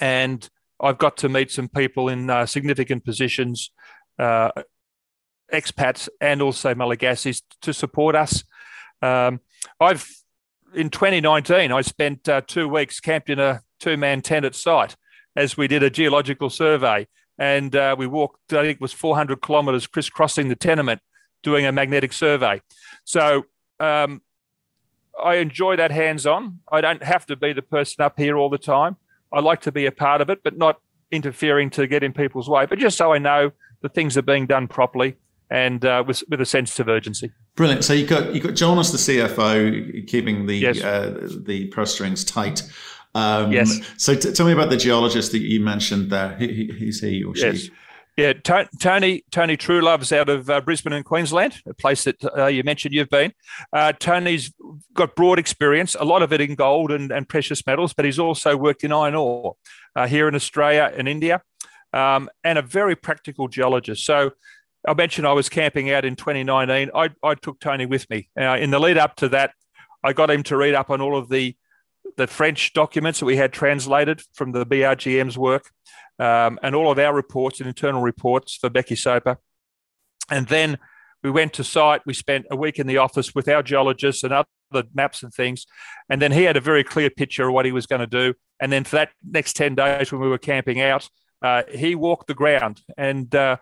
and 0.00 0.50
I've 0.80 0.98
got 0.98 1.18
to 1.18 1.28
meet 1.28 1.52
some 1.52 1.68
people 1.68 2.08
in 2.08 2.28
uh, 2.28 2.44
significant 2.46 3.04
positions, 3.04 3.70
uh, 4.18 4.50
expats 5.52 6.08
and 6.20 6.42
also 6.42 6.74
Malagasys 6.74 7.42
to 7.62 7.72
support 7.72 8.16
us. 8.16 8.42
Um, 9.00 9.42
I've 9.78 10.10
in 10.74 10.90
2019, 10.90 11.70
I 11.70 11.80
spent 11.82 12.28
uh, 12.28 12.40
two 12.40 12.66
weeks 12.66 12.98
camped 12.98 13.30
in 13.30 13.38
a 13.38 13.62
two-man 13.78 14.22
tent 14.22 14.44
at 14.44 14.56
site 14.56 14.96
as 15.36 15.56
we 15.56 15.68
did 15.68 15.84
a 15.84 15.88
geological 15.88 16.50
survey 16.50 17.06
and 17.38 17.74
uh, 17.76 17.94
we 17.96 18.06
walked, 18.06 18.52
I 18.52 18.62
think 18.62 18.76
it 18.76 18.80
was 18.80 18.92
400 18.92 19.40
kilometres 19.40 19.86
crisscrossing 19.86 20.48
the 20.48 20.56
tenement 20.56 21.00
doing 21.42 21.64
a 21.66 21.72
magnetic 21.72 22.12
survey. 22.12 22.60
So 23.04 23.44
um, 23.78 24.22
I 25.22 25.36
enjoy 25.36 25.76
that 25.76 25.90
hands 25.90 26.26
on. 26.26 26.60
I 26.70 26.80
don't 26.80 27.02
have 27.02 27.26
to 27.26 27.36
be 27.36 27.52
the 27.52 27.62
person 27.62 28.04
up 28.04 28.18
here 28.18 28.36
all 28.36 28.50
the 28.50 28.58
time. 28.58 28.96
I 29.32 29.40
like 29.40 29.60
to 29.62 29.72
be 29.72 29.86
a 29.86 29.92
part 29.92 30.20
of 30.20 30.30
it, 30.30 30.42
but 30.42 30.56
not 30.56 30.80
interfering 31.10 31.70
to 31.70 31.86
get 31.86 32.02
in 32.02 32.12
people's 32.12 32.48
way, 32.48 32.66
but 32.66 32.78
just 32.78 32.96
so 32.96 33.12
I 33.12 33.18
know 33.18 33.52
that 33.82 33.94
things 33.94 34.16
are 34.16 34.22
being 34.22 34.46
done 34.46 34.68
properly 34.68 35.16
and 35.50 35.84
uh, 35.84 36.04
with, 36.06 36.22
with 36.28 36.40
a 36.40 36.46
sense 36.46 36.78
of 36.78 36.88
urgency. 36.88 37.30
Brilliant. 37.54 37.84
So 37.84 37.92
you 37.92 38.06
got 38.06 38.34
you 38.34 38.40
got 38.40 38.54
John 38.54 38.78
as 38.78 38.92
the 38.92 38.98
CFO, 38.98 40.06
keeping 40.06 40.46
the 40.46 40.56
yes. 40.56 40.82
uh, 40.82 41.28
the 41.44 41.66
purse 41.68 41.94
strings 41.94 42.24
tight. 42.24 42.62
Um, 43.18 43.52
yes. 43.52 43.80
So 43.96 44.14
t- 44.14 44.32
tell 44.32 44.46
me 44.46 44.52
about 44.52 44.70
the 44.70 44.76
geologist 44.76 45.32
that 45.32 45.40
you 45.40 45.60
mentioned 45.60 46.10
there. 46.10 46.36
He, 46.36 46.70
he's 46.78 47.00
he 47.00 47.24
or 47.24 47.34
she? 47.34 47.46
Yes. 47.46 47.70
Yeah, 48.16 48.32
Tony 48.32 49.22
Tony 49.30 49.56
Truelove's 49.56 50.10
out 50.10 50.28
of 50.28 50.50
uh, 50.50 50.60
Brisbane 50.60 50.92
and 50.92 51.04
Queensland, 51.04 51.62
a 51.68 51.74
place 51.74 52.02
that 52.02 52.16
uh, 52.36 52.46
you 52.46 52.64
mentioned 52.64 52.92
you've 52.92 53.08
been. 53.08 53.32
Uh, 53.72 53.92
Tony's 53.92 54.52
got 54.92 55.14
broad 55.14 55.38
experience, 55.38 55.94
a 55.94 56.04
lot 56.04 56.22
of 56.22 56.32
it 56.32 56.40
in 56.40 56.56
gold 56.56 56.90
and, 56.90 57.12
and 57.12 57.28
precious 57.28 57.64
metals, 57.64 57.92
but 57.92 58.04
he's 58.04 58.18
also 58.18 58.56
worked 58.56 58.82
in 58.82 58.92
iron 58.92 59.14
ore 59.14 59.54
uh, 59.94 60.08
here 60.08 60.26
in 60.26 60.34
Australia 60.34 60.92
and 60.96 61.08
India, 61.08 61.42
um, 61.92 62.28
and 62.42 62.58
a 62.58 62.62
very 62.62 62.96
practical 62.96 63.46
geologist. 63.46 64.04
So 64.04 64.32
I 64.86 64.94
mentioned 64.94 65.24
I 65.24 65.32
was 65.32 65.48
camping 65.48 65.92
out 65.92 66.04
in 66.04 66.16
2019. 66.16 66.90
I, 66.92 67.10
I 67.22 67.34
took 67.36 67.60
Tony 67.60 67.86
with 67.86 68.10
me. 68.10 68.28
in 68.36 68.72
the 68.72 68.80
lead 68.80 68.98
up 68.98 69.14
to 69.16 69.28
that, 69.28 69.52
I 70.02 70.12
got 70.12 70.28
him 70.28 70.42
to 70.44 70.56
read 70.56 70.74
up 70.74 70.90
on 70.90 71.00
all 71.00 71.16
of 71.16 71.28
the 71.28 71.54
the 72.16 72.26
French 72.26 72.72
documents 72.72 73.20
that 73.20 73.26
we 73.26 73.36
had 73.36 73.52
translated 73.52 74.22
from 74.34 74.52
the 74.52 74.66
BRGM's 74.66 75.38
work, 75.38 75.70
um, 76.18 76.58
and 76.62 76.74
all 76.74 76.90
of 76.90 76.98
our 76.98 77.14
reports 77.14 77.60
and 77.60 77.68
internal 77.68 78.00
reports 78.00 78.56
for 78.56 78.70
Bekisopa. 78.70 79.36
And 80.30 80.46
then 80.48 80.78
we 81.22 81.30
went 81.30 81.52
to 81.54 81.64
site. 81.64 82.02
We 82.06 82.14
spent 82.14 82.46
a 82.50 82.56
week 82.56 82.78
in 82.78 82.86
the 82.86 82.98
office 82.98 83.34
with 83.34 83.48
our 83.48 83.62
geologists 83.62 84.24
and 84.24 84.32
other 84.32 84.88
maps 84.94 85.22
and 85.22 85.32
things. 85.32 85.66
And 86.08 86.20
then 86.20 86.32
he 86.32 86.44
had 86.44 86.56
a 86.56 86.60
very 86.60 86.84
clear 86.84 87.10
picture 87.10 87.48
of 87.48 87.54
what 87.54 87.64
he 87.64 87.72
was 87.72 87.86
going 87.86 88.00
to 88.00 88.06
do. 88.06 88.34
And 88.60 88.72
then 88.72 88.84
for 88.84 88.96
that 88.96 89.10
next 89.28 89.54
10 89.54 89.74
days 89.74 90.12
when 90.12 90.20
we 90.20 90.28
were 90.28 90.38
camping 90.38 90.80
out, 90.80 91.08
uh, 91.42 91.62
he 91.72 91.94
walked 91.94 92.26
the 92.26 92.34
ground 92.34 92.82
and 92.96 93.32
uh, 93.34 93.56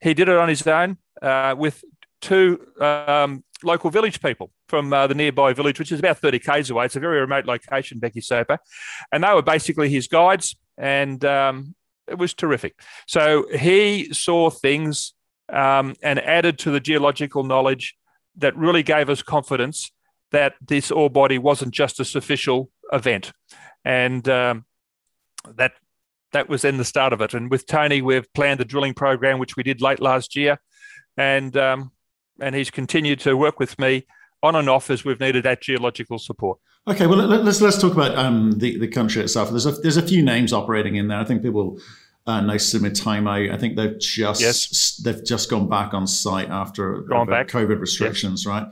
he 0.00 0.14
did 0.14 0.28
it 0.28 0.36
on 0.36 0.48
his 0.48 0.66
own 0.66 0.98
uh, 1.22 1.54
with 1.56 1.82
two 2.20 2.66
um, 2.80 3.42
local 3.64 3.90
village 3.90 4.20
people 4.20 4.52
from 4.68 4.92
uh, 4.92 5.06
the 5.06 5.14
nearby 5.14 5.52
village, 5.52 5.78
which 5.78 5.92
is 5.92 5.98
about 5.98 6.18
30 6.18 6.38
k's 6.38 6.70
away. 6.70 6.86
It's 6.86 6.96
a 6.96 7.00
very 7.00 7.20
remote 7.20 7.46
location, 7.46 8.00
Bekisopa. 8.00 8.58
And 9.10 9.24
they 9.24 9.32
were 9.32 9.42
basically 9.42 9.88
his 9.88 10.08
guides. 10.08 10.56
And 10.78 11.24
um, 11.24 11.74
it 12.06 12.18
was 12.18 12.34
terrific. 12.34 12.80
So 13.06 13.46
he 13.54 14.12
saw 14.12 14.50
things 14.50 15.14
um, 15.52 15.94
and 16.02 16.18
added 16.20 16.58
to 16.60 16.70
the 16.70 16.80
geological 16.80 17.44
knowledge 17.44 17.96
that 18.36 18.56
really 18.56 18.82
gave 18.82 19.10
us 19.10 19.22
confidence 19.22 19.90
that 20.30 20.54
this 20.60 20.90
ore 20.90 21.10
body 21.10 21.38
wasn't 21.38 21.72
just 21.72 22.00
a 22.00 22.04
superficial 22.04 22.70
event, 22.92 23.32
and 23.84 24.26
um, 24.28 24.64
that 25.56 25.72
that 26.32 26.48
was 26.48 26.62
then 26.62 26.78
the 26.78 26.84
start 26.84 27.12
of 27.12 27.20
it. 27.20 27.34
And 27.34 27.50
with 27.50 27.66
Tony, 27.66 28.00
we've 28.00 28.32
planned 28.32 28.60
the 28.60 28.64
drilling 28.64 28.94
program, 28.94 29.38
which 29.38 29.56
we 29.56 29.62
did 29.62 29.82
late 29.82 30.00
last 30.00 30.34
year, 30.34 30.58
and 31.16 31.54
um, 31.56 31.92
and 32.40 32.54
he's 32.54 32.70
continued 32.70 33.20
to 33.20 33.36
work 33.36 33.58
with 33.58 33.78
me 33.78 34.06
on 34.42 34.56
and 34.56 34.68
off 34.68 34.90
as 34.90 35.04
we've 35.04 35.20
needed 35.20 35.44
that 35.44 35.62
geological 35.62 36.18
support. 36.18 36.58
Okay, 36.88 37.06
well 37.06 37.18
let's 37.18 37.60
let's 37.60 37.80
talk 37.80 37.92
about 37.92 38.16
um, 38.16 38.52
the 38.58 38.78
the 38.78 38.88
country 38.88 39.22
itself. 39.22 39.50
There's 39.50 39.66
a 39.66 39.72
there's 39.72 39.96
a 39.96 40.02
few 40.02 40.22
names 40.22 40.52
operating 40.52 40.96
in 40.96 41.08
there. 41.08 41.18
I 41.18 41.24
think 41.24 41.42
people 41.42 41.78
uh, 42.26 42.40
no 42.40 42.54
Sumitomo. 42.54 43.52
I 43.52 43.56
think 43.56 43.76
they've 43.76 43.98
just 43.98 44.40
yes. 44.40 45.00
they've 45.04 45.24
just 45.24 45.50
gone 45.50 45.68
back 45.68 45.94
on 45.94 46.06
site 46.06 46.50
after 46.50 46.98
gone 47.02 47.28
back. 47.28 47.48
COVID 47.48 47.80
restrictions, 47.80 48.44
yes. 48.44 48.46
right? 48.46 48.66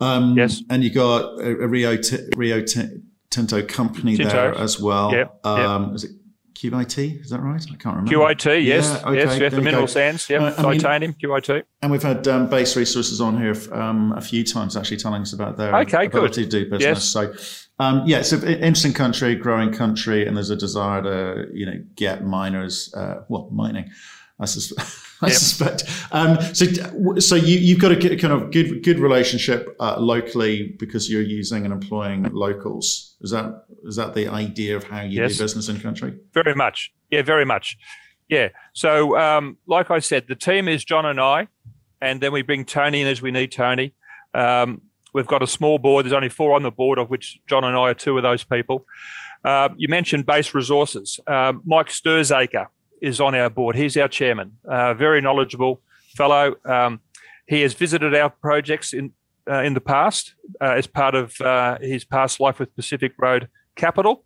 Um, 0.00 0.36
yes. 0.36 0.62
And 0.68 0.84
you 0.84 0.90
got 0.90 1.40
a, 1.40 1.62
a 1.62 1.68
Rio 1.68 1.96
T- 1.96 2.28
Rio 2.36 2.62
T- 2.62 3.00
Tinto 3.30 3.62
company 3.62 4.16
Tinto. 4.16 4.32
there 4.32 4.54
as 4.54 4.80
well. 4.80 5.12
Yep. 5.12 5.40
Um, 5.44 5.86
yep. 5.86 5.94
Is 5.94 6.04
it 6.04 6.10
QIT? 6.56 7.20
Is 7.20 7.30
that 7.30 7.40
right? 7.40 7.62
I 7.62 7.76
can't 7.76 7.96
remember. 7.96 8.10
QIT, 8.10 8.64
yes, 8.64 8.86
yeah, 8.86 9.08
okay, 9.08 9.18
yes, 9.18 9.38
yes. 9.38 9.52
The 9.52 9.60
mineral 9.60 9.82
go. 9.82 9.86
sands, 9.86 10.28
yeah, 10.28 10.42
uh, 10.42 10.62
titanium, 10.62 11.14
mean, 11.22 11.30
QIT. 11.30 11.62
And 11.82 11.92
we've 11.92 12.02
had 12.02 12.26
um, 12.28 12.48
Base 12.48 12.76
Resources 12.76 13.20
on 13.20 13.40
here 13.40 13.54
um, 13.72 14.12
a 14.16 14.20
few 14.20 14.44
times, 14.44 14.76
actually, 14.76 14.96
telling 14.96 15.22
us 15.22 15.32
about 15.32 15.56
their 15.56 15.74
okay, 15.76 16.06
ability 16.06 16.42
good. 16.42 16.50
to 16.50 16.64
do 16.64 16.70
business. 16.70 16.80
Yes. 16.82 17.04
So 17.04 17.66
um, 17.78 18.02
yeah, 18.06 18.20
it's 18.20 18.32
an 18.32 18.44
interesting 18.44 18.94
country, 18.94 19.34
growing 19.34 19.72
country, 19.72 20.26
and 20.26 20.36
there's 20.36 20.50
a 20.50 20.56
desire 20.56 21.02
to 21.02 21.46
you 21.52 21.66
know 21.66 21.84
get 21.94 22.24
miners, 22.24 22.92
uh, 22.94 23.22
well, 23.28 23.50
mining. 23.52 23.90
I, 24.38 24.44
sus- 24.44 24.72
I 25.22 25.28
yep. 25.28 25.36
suspect. 25.36 25.84
Um, 26.12 26.40
so, 26.54 26.66
so 27.18 27.34
you, 27.34 27.58
you've 27.58 27.80
got 27.80 27.92
a 27.92 28.16
kind 28.16 28.32
of 28.32 28.50
good 28.50 28.82
good 28.82 28.98
relationship 28.98 29.74
uh, 29.80 29.98
locally 29.98 30.74
because 30.78 31.10
you're 31.10 31.22
using 31.22 31.64
and 31.64 31.72
employing 31.72 32.24
locals. 32.32 33.16
Is 33.20 33.30
that 33.30 33.64
is 33.84 33.96
that 33.96 34.14
the 34.14 34.28
idea 34.28 34.76
of 34.76 34.84
how 34.84 35.02
you 35.02 35.22
yes. 35.22 35.36
do 35.36 35.44
business 35.44 35.68
in 35.68 35.80
country? 35.80 36.18
Very 36.34 36.54
much. 36.54 36.92
Yeah, 37.10 37.22
very 37.22 37.44
much. 37.44 37.78
Yeah. 38.28 38.48
So, 38.72 39.16
um, 39.16 39.56
like 39.66 39.90
I 39.90 40.00
said, 40.00 40.26
the 40.28 40.34
team 40.34 40.68
is 40.68 40.84
John 40.84 41.06
and 41.06 41.20
I, 41.20 41.48
and 42.00 42.20
then 42.20 42.32
we 42.32 42.42
bring 42.42 42.64
Tony 42.64 43.00
in 43.00 43.06
as 43.06 43.22
we 43.22 43.30
need 43.30 43.52
Tony. 43.52 43.94
Um, 44.34 44.82
We've 45.16 45.26
got 45.26 45.42
a 45.42 45.46
small 45.46 45.78
board. 45.78 46.04
There's 46.04 46.12
only 46.12 46.28
four 46.28 46.54
on 46.54 46.62
the 46.62 46.70
board, 46.70 46.98
of 46.98 47.08
which 47.08 47.40
John 47.46 47.64
and 47.64 47.74
I 47.74 47.88
are 47.88 47.94
two 47.94 48.18
of 48.18 48.22
those 48.22 48.44
people. 48.44 48.84
Uh, 49.42 49.70
you 49.78 49.88
mentioned 49.88 50.26
base 50.26 50.54
resources. 50.54 51.18
Um, 51.26 51.62
Mike 51.64 51.88
Stirzaker 51.88 52.66
is 53.00 53.20
on 53.20 53.34
our 53.34 53.50
board. 53.50 53.76
He's 53.76 53.96
our 53.96 54.08
chairman, 54.08 54.58
uh, 54.64 54.94
very 54.94 55.20
knowledgeable 55.20 55.80
fellow. 56.16 56.54
Um, 56.64 57.00
he 57.46 57.62
has 57.62 57.74
visited 57.74 58.14
our 58.14 58.30
projects 58.30 58.92
in 58.92 59.12
uh, 59.48 59.62
in 59.62 59.74
the 59.74 59.80
past 59.80 60.34
uh, 60.60 60.74
as 60.76 60.86
part 60.86 61.14
of 61.14 61.40
uh, 61.40 61.78
his 61.80 62.04
past 62.04 62.40
life 62.40 62.58
with 62.58 62.74
Pacific 62.74 63.12
Road 63.18 63.48
Capital, 63.76 64.24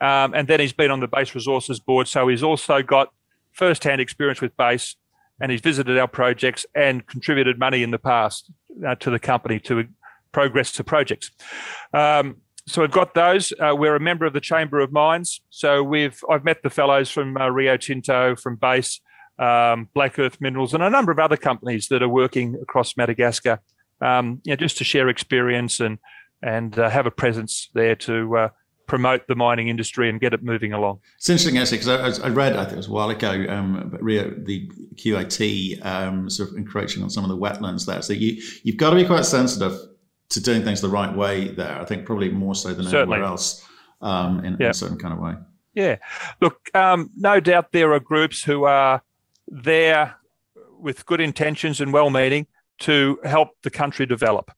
um, 0.00 0.32
and 0.34 0.48
then 0.48 0.58
he's 0.58 0.72
been 0.72 0.90
on 0.90 1.00
the 1.00 1.08
Base 1.08 1.34
Resources 1.34 1.80
board. 1.80 2.08
So 2.08 2.28
he's 2.28 2.42
also 2.42 2.82
got 2.82 3.12
first-hand 3.52 4.00
experience 4.00 4.40
with 4.40 4.56
base, 4.56 4.96
and 5.40 5.52
he's 5.52 5.60
visited 5.60 5.98
our 5.98 6.08
projects 6.08 6.64
and 6.74 7.06
contributed 7.06 7.58
money 7.58 7.82
in 7.82 7.90
the 7.90 7.98
past 7.98 8.50
uh, 8.86 8.94
to 8.96 9.10
the 9.10 9.18
company 9.18 9.60
to 9.60 9.84
progress 10.32 10.72
to 10.72 10.84
projects. 10.84 11.30
Um, 11.92 12.36
so 12.66 12.80
we've 12.80 12.90
got 12.90 13.14
those. 13.14 13.52
Uh, 13.52 13.74
we're 13.76 13.96
a 13.96 14.00
member 14.00 14.24
of 14.24 14.32
the 14.32 14.40
Chamber 14.40 14.80
of 14.80 14.90
Mines. 14.90 15.40
So 15.50 15.82
we've 15.82 16.22
I've 16.30 16.44
met 16.44 16.62
the 16.62 16.70
fellows 16.70 17.10
from 17.10 17.36
uh, 17.36 17.48
Rio 17.48 17.76
Tinto, 17.76 18.36
from 18.36 18.56
Base, 18.56 19.00
um, 19.38 19.88
Black 19.94 20.18
Earth 20.18 20.40
Minerals, 20.40 20.72
and 20.72 20.82
a 20.82 20.90
number 20.90 21.12
of 21.12 21.18
other 21.18 21.36
companies 21.36 21.88
that 21.88 22.02
are 22.02 22.08
working 22.08 22.56
across 22.62 22.96
Madagascar. 22.96 23.60
Um, 24.00 24.40
you 24.44 24.52
know, 24.52 24.56
just 24.56 24.78
to 24.78 24.84
share 24.84 25.08
experience 25.08 25.80
and 25.80 25.98
and 26.42 26.78
uh, 26.78 26.88
have 26.88 27.06
a 27.06 27.10
presence 27.10 27.70
there 27.74 27.96
to 27.96 28.36
uh, 28.36 28.48
promote 28.86 29.26
the 29.28 29.34
mining 29.34 29.68
industry 29.68 30.08
and 30.08 30.20
get 30.20 30.32
it 30.32 30.42
moving 30.42 30.72
along. 30.72 31.00
It's 31.16 31.28
interesting, 31.28 31.58
actually, 31.58 31.78
because 31.78 32.20
I, 32.20 32.26
I, 32.26 32.28
read, 32.28 32.54
I 32.54 32.64
think 32.64 32.74
it 32.74 32.76
was 32.76 32.88
a 32.88 32.92
while 32.92 33.08
ago, 33.08 33.46
um, 33.48 33.96
Rio, 34.00 34.30
the 34.30 34.70
QIT 34.96 35.84
um, 35.86 36.28
sort 36.28 36.50
of 36.50 36.56
encroaching 36.56 37.02
on 37.02 37.08
some 37.08 37.24
of 37.24 37.30
the 37.30 37.36
wetlands 37.36 37.86
there. 37.86 38.02
So 38.02 38.12
you, 38.12 38.42
you've 38.62 38.76
got 38.76 38.90
to 38.90 38.96
be 38.96 39.06
quite 39.06 39.24
sensitive 39.24 39.78
to 40.34 40.42
doing 40.42 40.62
things 40.62 40.80
the 40.80 40.88
right 40.88 41.14
way 41.14 41.48
there. 41.48 41.80
I 41.80 41.84
think 41.84 42.06
probably 42.06 42.30
more 42.30 42.54
so 42.54 42.74
than 42.74 42.84
Certainly. 42.84 43.16
anywhere 43.16 43.22
else 43.22 43.66
um, 44.00 44.44
in, 44.44 44.54
in, 44.54 44.62
a 44.62 44.74
certain 44.74 44.98
kind 44.98 45.14
of 45.14 45.20
way. 45.20 45.34
Yeah. 45.74 45.96
Look, 46.40 46.70
um, 46.74 47.10
no 47.16 47.40
doubt 47.40 47.72
there 47.72 47.92
are 47.92 48.00
groups 48.00 48.42
who 48.42 48.64
are 48.64 49.02
there 49.48 50.16
with 50.78 51.06
good 51.06 51.20
intentions 51.20 51.80
and 51.80 51.92
well 51.92 52.10
meaning 52.10 52.46
to 52.80 53.18
help 53.24 53.50
the 53.62 53.70
country 53.70 54.06
develop. 54.06 54.50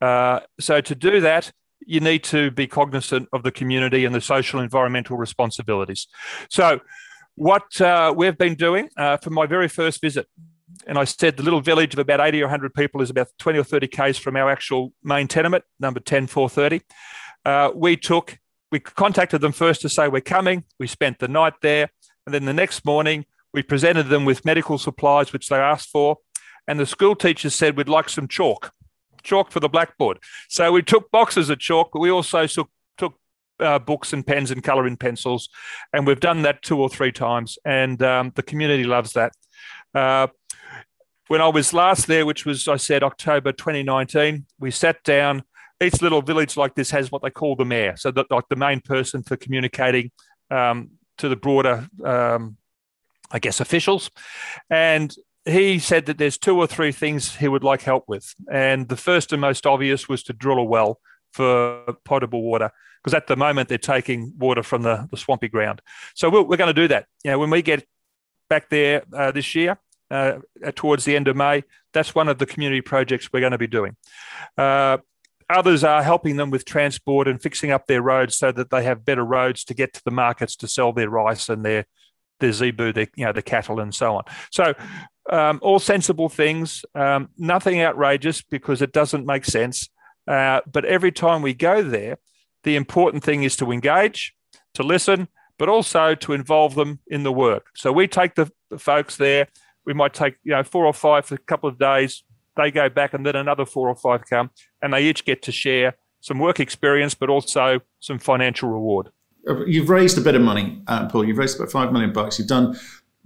Uh, 0.00 0.40
so 0.58 0.80
to 0.80 0.94
do 0.94 1.20
that, 1.20 1.52
you 1.86 2.00
need 2.00 2.22
to 2.24 2.50
be 2.50 2.66
cognizant 2.66 3.28
of 3.32 3.42
the 3.42 3.50
community 3.50 4.04
and 4.04 4.14
the 4.14 4.20
social 4.20 4.60
environmental 4.60 5.16
responsibilities. 5.16 6.06
So, 6.50 6.80
what 7.34 7.80
uh, 7.80 8.12
we've 8.16 8.36
been 8.36 8.56
doing 8.56 8.90
uh, 8.96 9.16
for 9.16 9.30
my 9.30 9.46
very 9.46 9.68
first 9.68 10.00
visit 10.00 10.26
and 10.86 10.98
I 10.98 11.04
said 11.04 11.36
the 11.36 11.42
little 11.42 11.60
village 11.60 11.92
of 11.92 11.98
about 11.98 12.20
80 12.20 12.42
or 12.42 12.46
100 12.46 12.74
people 12.74 13.00
is 13.02 13.10
about 13.10 13.28
20 13.38 13.58
or 13.58 13.64
30 13.64 13.88
k's 13.88 14.18
from 14.18 14.36
our 14.36 14.50
actual 14.50 14.92
main 15.02 15.28
tenement, 15.28 15.64
number 15.80 16.00
10430. 16.00 16.82
Uh, 17.44 17.70
we 17.74 17.96
took, 17.96 18.38
we 18.70 18.80
contacted 18.80 19.40
them 19.40 19.52
first 19.52 19.80
to 19.82 19.88
say 19.88 20.08
we're 20.08 20.20
coming. 20.20 20.64
We 20.78 20.86
spent 20.86 21.18
the 21.18 21.28
night 21.28 21.54
there. 21.62 21.90
And 22.26 22.34
then 22.34 22.44
the 22.44 22.52
next 22.52 22.84
morning, 22.84 23.24
we 23.52 23.62
presented 23.62 24.08
them 24.08 24.24
with 24.24 24.44
medical 24.44 24.78
supplies, 24.78 25.32
which 25.32 25.48
they 25.48 25.56
asked 25.56 25.90
for. 25.90 26.18
And 26.66 26.78
the 26.78 26.86
school 26.86 27.16
teachers 27.16 27.54
said 27.54 27.76
we'd 27.76 27.88
like 27.88 28.10
some 28.10 28.28
chalk, 28.28 28.72
chalk 29.22 29.50
for 29.50 29.60
the 29.60 29.68
blackboard. 29.68 30.18
So 30.48 30.70
we 30.72 30.82
took 30.82 31.10
boxes 31.10 31.48
of 31.48 31.58
chalk, 31.58 31.90
but 31.92 32.00
we 32.00 32.10
also 32.10 32.46
took, 32.46 32.68
took 32.98 33.14
uh, 33.58 33.78
books 33.78 34.12
and 34.12 34.26
pens 34.26 34.50
and 34.50 34.62
colouring 34.62 34.98
pencils. 34.98 35.48
And 35.94 36.06
we've 36.06 36.20
done 36.20 36.42
that 36.42 36.60
two 36.60 36.78
or 36.78 36.90
three 36.90 37.12
times. 37.12 37.58
And 37.64 38.02
um, 38.02 38.32
the 38.34 38.42
community 38.42 38.84
loves 38.84 39.14
that. 39.14 39.32
Uh, 39.94 40.26
when 41.28 41.40
I 41.40 41.48
was 41.48 41.72
last 41.72 42.06
there, 42.06 42.26
which 42.26 42.44
was, 42.44 42.66
I 42.66 42.76
said, 42.76 43.02
October 43.02 43.52
2019, 43.52 44.46
we 44.58 44.70
sat 44.70 45.02
down. 45.04 45.44
Each 45.80 46.02
little 46.02 46.22
village 46.22 46.56
like 46.56 46.74
this 46.74 46.90
has 46.90 47.12
what 47.12 47.22
they 47.22 47.30
call 47.30 47.54
the 47.54 47.64
mayor, 47.64 47.96
so 47.96 48.10
that 48.10 48.30
like 48.30 48.48
the 48.48 48.56
main 48.56 48.80
person 48.80 49.22
for 49.22 49.36
communicating 49.36 50.10
um, 50.50 50.90
to 51.18 51.28
the 51.28 51.36
broader, 51.36 51.88
um, 52.04 52.56
I 53.30 53.38
guess, 53.38 53.60
officials. 53.60 54.10
And 54.68 55.14
he 55.44 55.78
said 55.78 56.06
that 56.06 56.18
there's 56.18 56.36
two 56.36 56.58
or 56.58 56.66
three 56.66 56.90
things 56.90 57.36
he 57.36 57.46
would 57.46 57.62
like 57.62 57.82
help 57.82 58.04
with. 58.08 58.34
And 58.50 58.88
the 58.88 58.96
first 58.96 59.32
and 59.32 59.40
most 59.40 59.66
obvious 59.66 60.08
was 60.08 60.24
to 60.24 60.32
drill 60.32 60.58
a 60.58 60.64
well 60.64 60.98
for 61.32 61.84
potable 62.04 62.42
water, 62.42 62.72
because 63.02 63.14
at 63.14 63.28
the 63.28 63.36
moment 63.36 63.68
they're 63.68 63.78
taking 63.78 64.32
water 64.36 64.64
from 64.64 64.82
the, 64.82 65.06
the 65.10 65.16
swampy 65.16 65.48
ground. 65.48 65.80
So 66.14 66.28
we 66.28 66.40
we 66.42 66.54
are 66.54 66.58
going 66.58 66.74
to 66.74 66.80
do 66.82 66.88
that. 66.88 67.06
You 67.22 67.32
know, 67.32 67.38
when 67.38 67.50
we 67.50 67.62
get 67.62 67.86
back 68.50 68.68
there 68.68 69.04
uh, 69.12 69.30
this 69.30 69.54
year, 69.54 69.78
uh, 70.10 70.38
towards 70.74 71.04
the 71.04 71.16
end 71.16 71.28
of 71.28 71.36
May. 71.36 71.64
That's 71.92 72.14
one 72.14 72.28
of 72.28 72.38
the 72.38 72.46
community 72.46 72.80
projects 72.80 73.32
we're 73.32 73.40
going 73.40 73.52
to 73.52 73.58
be 73.58 73.66
doing. 73.66 73.96
Uh, 74.56 74.98
others 75.50 75.84
are 75.84 76.02
helping 76.02 76.36
them 76.36 76.50
with 76.50 76.64
transport 76.64 77.28
and 77.28 77.40
fixing 77.40 77.70
up 77.70 77.86
their 77.86 78.02
roads 78.02 78.36
so 78.36 78.52
that 78.52 78.70
they 78.70 78.84
have 78.84 79.04
better 79.04 79.24
roads 79.24 79.64
to 79.64 79.74
get 79.74 79.94
to 79.94 80.04
the 80.04 80.10
markets 80.10 80.56
to 80.56 80.68
sell 80.68 80.92
their 80.92 81.10
rice 81.10 81.48
and 81.48 81.64
their 81.64 81.86
their 82.40 82.52
zebu, 82.52 82.92
their 82.92 83.08
you 83.16 83.24
know 83.24 83.32
the 83.32 83.42
cattle 83.42 83.80
and 83.80 83.94
so 83.94 84.16
on. 84.16 84.24
So 84.52 84.74
um, 85.30 85.58
all 85.62 85.78
sensible 85.78 86.28
things, 86.28 86.84
um, 86.94 87.30
nothing 87.36 87.82
outrageous 87.82 88.42
because 88.42 88.80
it 88.80 88.92
doesn't 88.92 89.26
make 89.26 89.44
sense. 89.44 89.88
Uh, 90.26 90.60
but 90.70 90.84
every 90.84 91.12
time 91.12 91.42
we 91.42 91.54
go 91.54 91.82
there, 91.82 92.18
the 92.64 92.76
important 92.76 93.24
thing 93.24 93.42
is 93.42 93.56
to 93.56 93.72
engage, 93.72 94.34
to 94.74 94.82
listen, 94.82 95.28
but 95.58 95.68
also 95.68 96.14
to 96.14 96.32
involve 96.32 96.74
them 96.74 97.00
in 97.08 97.24
the 97.24 97.32
work. 97.32 97.66
So 97.74 97.92
we 97.92 98.06
take 98.06 98.34
the, 98.34 98.50
the 98.70 98.78
folks 98.78 99.16
there 99.16 99.48
we 99.88 99.94
might 99.94 100.12
take 100.12 100.36
you 100.44 100.52
know 100.52 100.62
four 100.62 100.86
or 100.86 100.92
five 100.92 101.24
for 101.24 101.34
a 101.34 101.38
couple 101.38 101.68
of 101.68 101.78
days. 101.78 102.22
They 102.56 102.70
go 102.70 102.88
back, 102.88 103.14
and 103.14 103.24
then 103.26 103.34
another 103.34 103.64
four 103.64 103.88
or 103.88 103.96
five 103.96 104.24
come, 104.28 104.50
and 104.82 104.92
they 104.92 105.02
each 105.02 105.24
get 105.24 105.42
to 105.42 105.52
share 105.52 105.96
some 106.20 106.38
work 106.38 106.60
experience, 106.60 107.14
but 107.14 107.30
also 107.30 107.80
some 107.98 108.18
financial 108.18 108.68
reward. 108.68 109.08
You've 109.66 109.88
raised 109.88 110.18
a 110.18 110.20
bit 110.20 110.34
of 110.34 110.42
money, 110.42 110.82
uh, 110.88 111.08
Paul. 111.08 111.24
You've 111.24 111.38
raised 111.38 111.56
about 111.56 111.72
five 111.72 111.90
million 111.90 112.12
bucks. 112.12 112.38
You've 112.38 112.48
done 112.48 112.78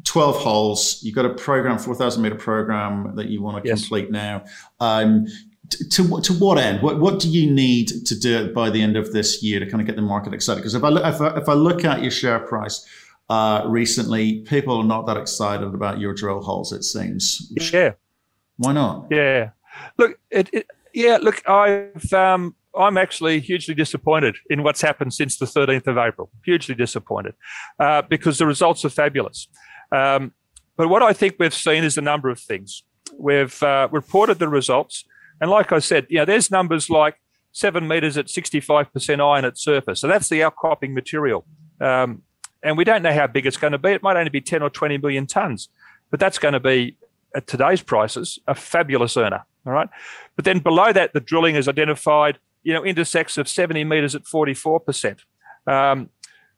12 0.04 0.36
holes. 0.36 1.00
You've 1.02 1.16
got 1.16 1.24
a 1.24 1.34
program, 1.34 1.78
4,000 1.78 2.22
meter 2.22 2.36
program 2.36 3.16
that 3.16 3.26
you 3.28 3.42
want 3.42 3.62
to 3.62 3.68
yes. 3.68 3.80
complete 3.80 4.12
now. 4.12 4.44
Um, 4.78 5.26
to, 5.90 6.20
to 6.20 6.32
what 6.34 6.58
end? 6.58 6.82
What, 6.82 7.00
what 7.00 7.18
do 7.18 7.28
you 7.28 7.50
need 7.50 7.88
to 7.88 8.16
do 8.16 8.52
by 8.52 8.70
the 8.70 8.82
end 8.82 8.96
of 8.96 9.12
this 9.12 9.42
year 9.42 9.58
to 9.58 9.66
kind 9.66 9.80
of 9.80 9.86
get 9.86 9.96
the 9.96 10.02
market 10.02 10.34
excited? 10.34 10.60
Because 10.60 10.74
if 10.74 10.84
I, 10.84 10.90
look, 10.90 11.04
if 11.04 11.20
I, 11.20 11.36
if 11.38 11.48
I 11.48 11.54
look 11.54 11.84
at 11.84 12.02
your 12.02 12.10
share 12.10 12.38
price 12.38 12.86
uh, 13.32 13.64
recently, 13.66 14.40
people 14.42 14.76
are 14.76 14.84
not 14.84 15.06
that 15.06 15.16
excited 15.16 15.72
about 15.72 15.98
your 15.98 16.12
drill 16.12 16.42
holes, 16.42 16.70
it 16.70 16.82
seems. 16.82 17.50
Yeah. 17.72 17.92
Why 18.58 18.74
not? 18.74 19.06
Yeah. 19.10 19.50
Look, 19.96 20.18
it, 20.30 20.50
it 20.52 20.66
yeah, 20.92 21.16
look, 21.16 21.42
I've 21.48 22.12
um, 22.12 22.54
I'm 22.78 22.98
actually 22.98 23.40
hugely 23.40 23.74
disappointed 23.74 24.36
in 24.50 24.62
what's 24.62 24.82
happened 24.82 25.14
since 25.14 25.38
the 25.38 25.46
13th 25.46 25.86
of 25.86 25.96
April. 25.96 26.30
Hugely 26.44 26.74
disappointed 26.74 27.32
uh, 27.78 28.02
because 28.02 28.36
the 28.36 28.44
results 28.44 28.84
are 28.84 28.90
fabulous. 28.90 29.48
Um, 29.90 30.32
but 30.76 30.88
what 30.88 31.02
I 31.02 31.14
think 31.14 31.36
we've 31.38 31.54
seen 31.54 31.84
is 31.84 31.96
a 31.96 32.02
number 32.02 32.28
of 32.28 32.38
things. 32.38 32.82
We've 33.18 33.62
uh, 33.62 33.88
reported 33.90 34.40
the 34.40 34.48
results, 34.50 35.04
and 35.40 35.50
like 35.50 35.72
I 35.72 35.78
said, 35.78 36.06
you 36.10 36.18
know, 36.18 36.26
there's 36.26 36.50
numbers 36.50 36.90
like 36.90 37.16
seven 37.52 37.88
meters 37.88 38.18
at 38.18 38.26
65% 38.26 39.20
iron 39.20 39.46
at 39.46 39.58
surface. 39.58 40.00
So 40.02 40.06
that's 40.06 40.28
the 40.28 40.42
outcropping 40.42 40.92
material. 40.92 41.46
Um, 41.80 42.22
and 42.62 42.76
we 42.76 42.84
don't 42.84 43.02
know 43.02 43.12
how 43.12 43.26
big 43.26 43.46
it's 43.46 43.56
going 43.56 43.72
to 43.72 43.78
be. 43.78 43.90
It 43.90 44.02
might 44.02 44.16
only 44.16 44.30
be 44.30 44.40
10 44.40 44.62
or 44.62 44.70
20 44.70 44.98
million 44.98 45.26
tons, 45.26 45.68
but 46.10 46.20
that's 46.20 46.38
going 46.38 46.54
to 46.54 46.60
be, 46.60 46.96
at 47.34 47.46
today's 47.46 47.82
prices, 47.82 48.38
a 48.46 48.54
fabulous 48.54 49.16
earner. 49.16 49.44
All 49.66 49.72
right. 49.72 49.88
But 50.36 50.44
then 50.44 50.58
below 50.58 50.92
that, 50.92 51.12
the 51.12 51.20
drilling 51.20 51.54
has 51.54 51.68
identified, 51.68 52.38
you 52.62 52.72
know, 52.72 52.84
intersects 52.84 53.38
of 53.38 53.48
70 53.48 53.84
meters 53.84 54.14
at 54.14 54.24
44%, 54.24 55.20
um, 55.66 56.10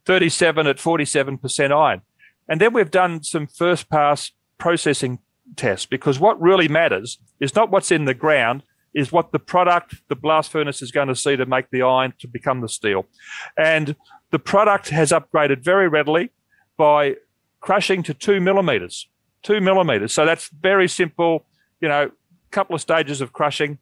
37 0.06 0.66
at 0.66 0.76
47% 0.76 1.70
iron. 1.70 2.02
And 2.48 2.60
then 2.60 2.72
we've 2.72 2.90
done 2.90 3.22
some 3.22 3.46
first 3.46 3.88
pass 3.88 4.32
processing 4.58 5.18
tests 5.56 5.86
because 5.86 6.18
what 6.18 6.40
really 6.40 6.68
matters 6.68 7.18
is 7.40 7.54
not 7.54 7.70
what's 7.70 7.90
in 7.90 8.04
the 8.04 8.14
ground, 8.14 8.62
is 8.94 9.10
what 9.10 9.32
the 9.32 9.38
product 9.38 9.96
the 10.08 10.16
blast 10.16 10.50
furnace 10.50 10.80
is 10.80 10.92
going 10.92 11.08
to 11.08 11.16
see 11.16 11.36
to 11.36 11.46
make 11.46 11.70
the 11.70 11.82
iron 11.82 12.14
to 12.20 12.28
become 12.28 12.60
the 12.60 12.68
steel. 12.68 13.06
And 13.56 13.96
the 14.34 14.38
product 14.40 14.88
has 14.88 15.12
upgraded 15.12 15.62
very 15.62 15.86
readily 15.86 16.32
by 16.76 17.14
crushing 17.60 18.02
to 18.02 18.12
two 18.12 18.40
millimeters. 18.40 19.08
Two 19.44 19.60
millimeters. 19.60 20.12
So 20.12 20.26
that's 20.26 20.48
very 20.48 20.88
simple, 20.88 21.46
you 21.80 21.86
know, 21.86 22.10
couple 22.50 22.74
of 22.74 22.80
stages 22.80 23.20
of 23.20 23.32
crushing, 23.32 23.78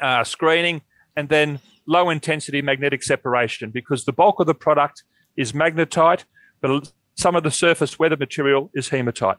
uh, 0.00 0.24
screening, 0.24 0.80
and 1.16 1.28
then 1.28 1.60
low 1.86 2.08
intensity 2.08 2.62
magnetic 2.62 3.02
separation 3.02 3.68
because 3.70 4.06
the 4.06 4.12
bulk 4.12 4.40
of 4.40 4.46
the 4.46 4.54
product 4.54 5.02
is 5.36 5.52
magnetite, 5.52 6.24
but 6.62 6.90
some 7.14 7.36
of 7.36 7.42
the 7.42 7.50
surface 7.50 7.98
weather 7.98 8.16
material 8.16 8.70
is 8.74 8.88
hematite. 8.88 9.36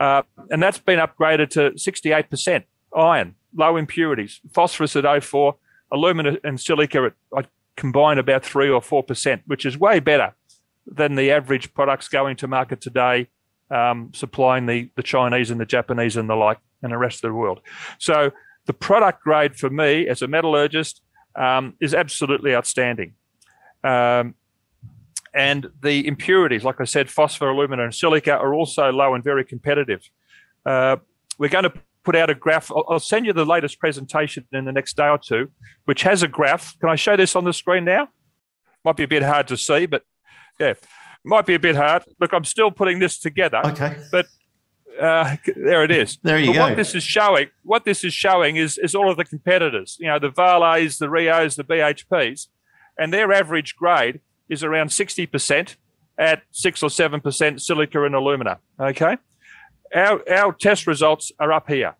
Uh, 0.00 0.22
and 0.50 0.60
that's 0.60 0.80
been 0.80 0.98
upgraded 0.98 1.50
to 1.50 1.70
68% 1.70 2.64
iron, 2.96 3.36
low 3.54 3.76
impurities, 3.76 4.40
phosphorus 4.52 4.96
at 4.96 5.22
04, 5.22 5.54
alumina 5.92 6.36
and 6.42 6.60
silica 6.60 7.12
at, 7.36 7.46
combine 7.78 8.18
about 8.18 8.44
3 8.44 8.68
or 8.68 8.80
4%, 8.80 9.42
which 9.46 9.64
is 9.64 9.78
way 9.78 10.00
better 10.00 10.34
than 10.84 11.14
the 11.14 11.30
average 11.30 11.72
products 11.72 12.08
going 12.08 12.36
to 12.36 12.48
market 12.48 12.80
today, 12.80 13.28
um, 13.70 14.10
supplying 14.12 14.66
the, 14.66 14.90
the 14.96 15.02
Chinese 15.02 15.50
and 15.50 15.60
the 15.60 15.66
Japanese 15.66 16.16
and 16.16 16.28
the 16.28 16.34
like, 16.34 16.58
and 16.82 16.92
the 16.92 16.98
rest 16.98 17.24
of 17.24 17.30
the 17.30 17.34
world. 17.34 17.60
So 17.98 18.32
the 18.66 18.72
product 18.72 19.22
grade 19.22 19.56
for 19.56 19.70
me 19.70 20.08
as 20.08 20.22
a 20.22 20.26
metallurgist 20.26 21.00
um, 21.36 21.74
is 21.80 21.94
absolutely 21.94 22.54
outstanding. 22.54 23.14
Um, 23.84 24.34
and 25.32 25.70
the 25.82 26.06
impurities, 26.06 26.64
like 26.64 26.80
I 26.80 26.84
said, 26.84 27.08
phosphor, 27.08 27.50
alumina, 27.50 27.84
and 27.84 27.94
silica, 27.94 28.32
are 28.32 28.54
also 28.54 28.90
low 28.90 29.14
and 29.14 29.22
very 29.22 29.44
competitive. 29.44 30.02
Uh, 30.66 30.96
we're 31.38 31.48
going 31.48 31.64
to 31.64 31.72
put 32.08 32.16
out 32.16 32.30
a 32.30 32.34
graph. 32.34 32.72
I'll, 32.72 32.86
I'll, 32.88 32.98
send 32.98 33.26
you 33.26 33.34
the 33.34 33.44
latest 33.44 33.78
presentation 33.78 34.46
in 34.50 34.64
the 34.64 34.72
next 34.72 34.96
day 34.96 35.08
or 35.08 35.18
two, 35.18 35.50
which 35.84 36.04
has 36.04 36.22
a 36.22 36.28
graph. 36.28 36.74
Can 36.78 36.88
I 36.88 36.96
show 36.96 37.18
this 37.18 37.36
on 37.36 37.44
the 37.44 37.52
screen 37.52 37.84
now? 37.84 38.08
Might 38.82 38.96
be 38.96 39.02
a 39.02 39.08
bit 39.08 39.22
hard 39.22 39.46
to 39.48 39.58
see, 39.58 39.84
but 39.84 40.04
yeah, 40.58 40.72
might 41.22 41.44
be 41.44 41.54
a 41.54 41.58
bit 41.58 41.76
hard. 41.76 42.04
Look, 42.18 42.32
I'm 42.32 42.44
still 42.44 42.70
putting 42.70 42.98
this 42.98 43.18
together. 43.18 43.60
Okay. 43.62 43.98
But 44.10 44.24
uh, 44.98 45.36
there 45.54 45.84
it 45.84 45.90
is. 45.90 46.16
There 46.22 46.38
you 46.38 46.46
but 46.46 46.54
go. 46.54 46.60
What 46.60 46.76
this 46.76 46.94
is 46.94 47.02
showing, 47.02 47.48
what 47.62 47.84
this 47.84 48.02
is 48.04 48.14
showing 48.14 48.56
is, 48.56 48.78
is 48.78 48.94
all 48.94 49.10
of 49.10 49.18
the 49.18 49.26
competitors. 49.26 49.98
You 50.00 50.06
know, 50.06 50.18
the 50.18 50.30
Vales, 50.30 50.96
the 50.96 51.10
Rios, 51.10 51.56
the 51.56 51.64
BHPs, 51.64 52.46
and 52.96 53.12
their 53.12 53.30
average 53.30 53.76
grade 53.76 54.22
is 54.48 54.64
around 54.64 54.88
60% 54.88 55.76
at 56.16 56.42
six 56.52 56.82
or 56.82 56.88
seven 56.88 57.20
percent 57.20 57.60
silica 57.60 58.02
and 58.02 58.14
alumina. 58.14 58.60
Okay 58.80 59.18
our 59.94 60.22
our 60.30 60.52
test 60.52 60.86
results 60.86 61.32
are 61.38 61.52
up 61.52 61.68
here. 61.68 61.94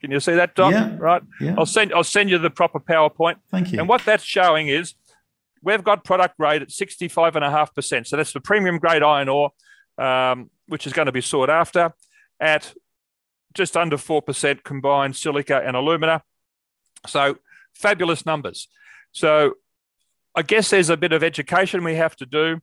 Can 0.00 0.10
you 0.10 0.20
see 0.20 0.34
that, 0.34 0.54
Doc? 0.54 0.72
Yeah. 0.72 0.96
Right. 0.98 1.22
Yeah. 1.40 1.54
I'll 1.58 1.66
send 1.66 1.92
I'll 1.92 2.04
send 2.04 2.30
you 2.30 2.38
the 2.38 2.50
proper 2.50 2.80
PowerPoint. 2.80 3.36
Thank 3.50 3.72
you. 3.72 3.78
And 3.78 3.88
what 3.88 4.04
that's 4.04 4.24
showing 4.24 4.68
is 4.68 4.94
we've 5.62 5.82
got 5.82 6.04
product 6.04 6.38
grade 6.38 6.62
at 6.62 6.68
65.5%. 6.68 8.06
So 8.06 8.16
that's 8.16 8.32
the 8.32 8.40
premium 8.40 8.78
grade 8.78 9.02
iron 9.02 9.28
ore, 9.28 9.50
um, 9.98 10.50
which 10.68 10.86
is 10.86 10.92
going 10.92 11.06
to 11.06 11.12
be 11.12 11.20
sought 11.20 11.50
after 11.50 11.92
at 12.38 12.74
just 13.54 13.76
under 13.76 13.96
4% 13.96 14.62
combined 14.62 15.16
silica 15.16 15.62
and 15.64 15.76
alumina. 15.76 16.22
So 17.06 17.38
fabulous 17.74 18.26
numbers. 18.26 18.68
So 19.12 19.54
I 20.34 20.42
guess 20.42 20.70
there's 20.70 20.90
a 20.90 20.96
bit 20.96 21.12
of 21.12 21.24
education 21.24 21.82
we 21.82 21.94
have 21.94 22.14
to 22.16 22.26
do. 22.26 22.60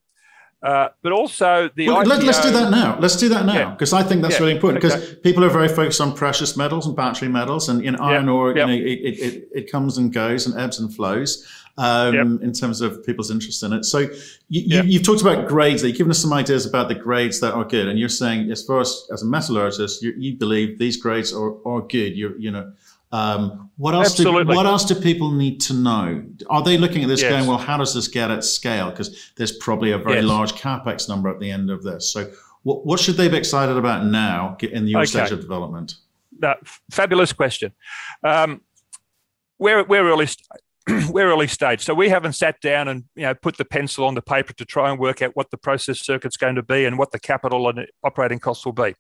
Uh, 0.64 0.88
but 1.02 1.12
also 1.12 1.70
the 1.76 1.90
well, 1.90 2.04
let, 2.04 2.24
us 2.24 2.42
do 2.42 2.50
that 2.50 2.72
now. 2.72 2.98
Let's 2.98 3.18
do 3.18 3.28
that 3.28 3.46
now 3.46 3.72
because 3.72 3.92
yeah. 3.92 4.00
I 4.00 4.04
think 4.04 4.22
that's 4.22 4.36
yeah. 4.36 4.40
really 4.40 4.56
important 4.56 4.82
because 4.82 4.96
okay. 4.96 5.16
people 5.16 5.44
are 5.44 5.50
very 5.50 5.68
focused 5.68 6.00
on 6.00 6.16
precious 6.16 6.56
metals 6.56 6.88
and 6.88 6.96
battery 6.96 7.28
metals 7.28 7.68
and 7.68 7.84
in 7.84 7.98
iron 7.98 8.30
ore, 8.30 8.52
you 8.52 8.66
know, 8.66 8.70
it, 8.70 8.80
it, 8.80 9.50
it, 9.54 9.72
comes 9.72 9.98
and 9.98 10.14
goes 10.14 10.48
and 10.48 10.58
ebbs 10.58 10.80
and 10.80 10.96
flows 10.96 11.46
um, 11.78 12.14
yep. 12.14 12.26
in 12.42 12.54
terms 12.54 12.80
of 12.80 13.06
people's 13.06 13.30
interest 13.30 13.62
in 13.62 13.74
it. 13.74 13.84
So 13.84 14.00
you, 14.00 14.10
yep. 14.50 14.86
you, 14.86 15.00
have 15.00 15.06
talked 15.06 15.22
about 15.22 15.50
grades. 15.50 15.84
You've 15.84 15.98
given 15.98 16.12
us 16.12 16.20
some 16.20 16.32
ideas 16.32 16.66
about 16.66 16.88
the 16.88 16.96
grades 16.96 17.42
that 17.42 17.54
are 17.54 17.66
good, 17.66 17.90
and 17.90 18.00
you're 18.00 18.08
saying 18.08 18.50
as 18.50 18.64
far 18.64 18.80
as 18.80 19.08
as 19.12 19.22
a 19.22 19.26
metallurgist, 19.26 20.02
you, 20.02 20.14
you 20.18 20.36
believe 20.36 20.80
these 20.80 20.96
grades 20.96 21.34
are, 21.34 21.56
are 21.68 21.82
good. 21.82 22.16
You 22.16 22.36
you 22.38 22.52
know 22.52 22.72
um, 23.14 23.70
what 23.78 23.94
else? 23.94 24.16
Do, 24.16 24.34
what 24.34 24.66
else 24.66 24.86
do 24.86 24.96
people 24.96 25.30
need 25.32 25.62
to 25.62 25.74
know? 25.76 26.26
Are 26.50 26.64
they 26.64 26.80
looking 26.80 27.04
at 27.04 27.08
this 27.10 27.22
yes. 27.22 27.32
going, 27.32 27.48
well, 27.48 27.60
how 27.60 27.78
does 27.78 27.94
this 27.94 28.08
get 28.08 28.32
at 28.32 28.44
scale? 28.44 28.90
Because 28.90 29.32
there's 29.38 29.56
probably 29.58 29.92
a 29.92 30.00
very 30.00 30.18
yes. 30.18 30.26
large 30.26 30.54
capex 30.54 31.08
number 31.08 31.30
at 31.30 31.40
the 31.40 31.52
end 31.52 31.70
of 31.70 31.84
this. 31.84 32.12
So, 32.12 32.32
what, 32.64 32.88
what 32.88 33.00
should 33.00 33.16
they 33.16 33.28
be 33.28 33.38
excited 33.38 33.78
about 33.78 34.04
now 34.06 34.58
in 34.62 34.86
the 34.86 34.96
okay. 34.96 35.06
stage 35.06 35.32
of 35.32 35.42
development? 35.42 35.94
That 36.40 36.58
fabulous 36.90 37.34
question. 37.34 37.74
Um, 38.24 38.62
we're 39.60 39.84
we're 39.84 40.10
early. 40.10 40.26
St- 40.26 40.48
we're 41.12 41.32
early 41.32 41.48
stage, 41.48 41.82
so 41.82 41.94
we 41.94 42.10
haven't 42.10 42.34
sat 42.34 42.60
down 42.62 42.88
and 42.88 43.04
you 43.16 43.24
know 43.24 43.36
put 43.36 43.58
the 43.58 43.64
pencil 43.64 44.06
on 44.06 44.16
the 44.16 44.22
paper 44.24 44.54
to 44.54 44.66
try 44.66 44.90
and 44.90 45.00
work 45.00 45.22
out 45.22 45.36
what 45.36 45.52
the 45.52 45.58
process 45.58 46.00
circuit's 46.02 46.36
going 46.36 46.56
to 46.56 46.64
be 46.64 46.84
and 46.84 46.98
what 46.98 47.12
the 47.12 47.20
capital 47.20 47.70
and 47.70 47.86
operating 48.04 48.40
costs 48.40 48.66
will 48.66 48.74
be. 48.74 48.96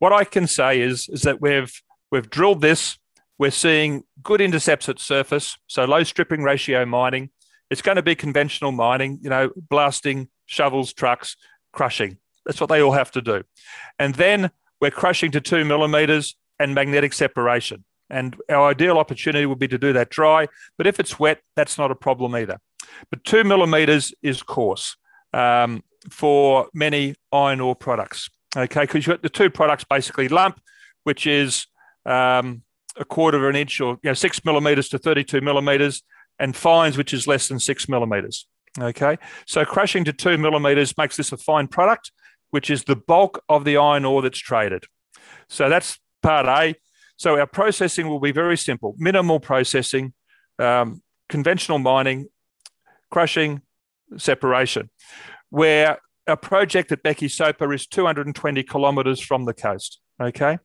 What 0.00 0.12
I 0.12 0.24
can 0.24 0.48
say 0.48 0.80
is 0.80 1.08
is 1.08 1.22
that 1.22 1.40
we've 1.40 1.80
we've 2.10 2.28
drilled 2.28 2.62
this 2.62 2.98
we're 3.38 3.50
seeing 3.50 4.04
good 4.22 4.40
intercepts 4.40 4.88
at 4.88 4.98
surface, 4.98 5.56
so 5.66 5.84
low 5.84 6.02
stripping 6.02 6.42
ratio 6.42 6.84
mining. 6.84 7.30
It's 7.70 7.82
going 7.82 7.96
to 7.96 8.02
be 8.02 8.14
conventional 8.14 8.72
mining, 8.72 9.20
you 9.22 9.30
know, 9.30 9.50
blasting, 9.56 10.28
shovels, 10.46 10.92
trucks, 10.92 11.36
crushing. 11.72 12.18
That's 12.44 12.60
what 12.60 12.70
they 12.70 12.82
all 12.82 12.92
have 12.92 13.10
to 13.12 13.20
do. 13.20 13.44
And 13.98 14.14
then 14.14 14.50
we're 14.80 14.90
crushing 14.90 15.30
to 15.32 15.40
two 15.40 15.64
millimeters 15.64 16.36
and 16.58 16.74
magnetic 16.74 17.12
separation. 17.12 17.84
And 18.10 18.36
our 18.48 18.70
ideal 18.70 18.98
opportunity 18.98 19.44
would 19.44 19.58
be 19.58 19.68
to 19.68 19.78
do 19.78 19.92
that 19.92 20.08
dry, 20.08 20.48
but 20.78 20.86
if 20.86 20.98
it's 20.98 21.18
wet, 21.18 21.42
that's 21.56 21.76
not 21.76 21.90
a 21.90 21.94
problem 21.94 22.34
either. 22.34 22.58
But 23.10 23.22
two 23.24 23.44
millimeters 23.44 24.14
is 24.22 24.42
coarse 24.42 24.96
um, 25.34 25.84
for 26.10 26.68
many 26.72 27.14
iron 27.32 27.60
ore 27.60 27.76
products. 27.76 28.30
Okay, 28.56 28.80
because 28.80 29.06
you've 29.06 29.20
the 29.20 29.28
two 29.28 29.50
products 29.50 29.84
basically 29.84 30.28
lump, 30.28 30.58
which 31.04 31.26
is 31.26 31.66
um, 32.06 32.62
a 32.98 33.04
quarter 33.04 33.38
of 33.38 33.50
an 33.50 33.56
inch 33.56 33.80
or 33.80 33.98
you 34.02 34.10
know, 34.10 34.14
six 34.14 34.44
millimeters 34.44 34.88
to 34.90 34.98
32 34.98 35.40
millimeters, 35.40 36.02
and 36.38 36.54
fines, 36.54 36.96
which 36.96 37.12
is 37.12 37.26
less 37.26 37.48
than 37.48 37.58
six 37.58 37.88
millimeters. 37.88 38.46
Okay, 38.78 39.16
so 39.46 39.64
crushing 39.64 40.04
to 40.04 40.12
two 40.12 40.38
millimeters 40.38 40.96
makes 40.96 41.16
this 41.16 41.32
a 41.32 41.36
fine 41.36 41.66
product, 41.66 42.12
which 42.50 42.70
is 42.70 42.84
the 42.84 42.94
bulk 42.94 43.42
of 43.48 43.64
the 43.64 43.76
iron 43.76 44.04
ore 44.04 44.22
that's 44.22 44.38
traded. 44.38 44.84
So 45.48 45.68
that's 45.68 45.98
part 46.22 46.46
A. 46.46 46.76
So 47.16 47.38
our 47.38 47.46
processing 47.46 48.08
will 48.08 48.20
be 48.20 48.30
very 48.30 48.56
simple 48.56 48.94
minimal 48.98 49.40
processing, 49.40 50.12
um, 50.58 51.02
conventional 51.28 51.78
mining, 51.78 52.26
crushing, 53.10 53.62
separation. 54.16 54.90
Where 55.50 55.98
our 56.28 56.36
project 56.36 56.92
at 56.92 57.02
Bekisopa 57.02 57.74
is 57.74 57.86
220 57.86 58.62
kilometres 58.62 59.20
from 59.20 59.46
the 59.46 59.54
coast. 59.54 60.00
Okay. 60.20 60.58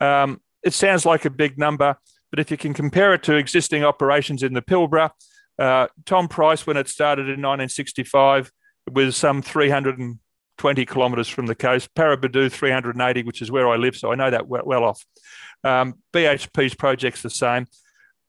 Um, 0.00 0.40
it 0.62 0.74
sounds 0.74 1.06
like 1.06 1.24
a 1.24 1.30
big 1.30 1.58
number, 1.58 1.96
but 2.30 2.40
if 2.40 2.50
you 2.50 2.56
can 2.56 2.74
compare 2.74 3.14
it 3.14 3.22
to 3.24 3.36
existing 3.36 3.84
operations 3.84 4.42
in 4.42 4.54
the 4.54 4.62
Pilbara, 4.62 5.10
Uh, 5.58 5.88
Tom 6.06 6.28
Price, 6.28 6.66
when 6.68 6.76
it 6.76 6.88
started 6.88 7.22
in 7.22 7.42
1965, 7.42 8.52
was 8.92 9.16
some 9.16 9.42
320 9.42 10.86
kilometres 10.86 11.28
from 11.28 11.46
the 11.46 11.54
coast. 11.54 11.92
Paraburdoo, 11.94 12.50
380, 12.50 13.22
which 13.24 13.42
is 13.42 13.50
where 13.50 13.68
I 13.68 13.76
live, 13.76 13.96
so 13.96 14.12
I 14.12 14.14
know 14.14 14.30
that 14.30 14.46
well, 14.46 14.84
off. 14.84 15.04
Um, 15.64 15.94
BHP's 16.12 16.74
project's 16.74 17.22
the 17.22 17.30
same. 17.30 17.66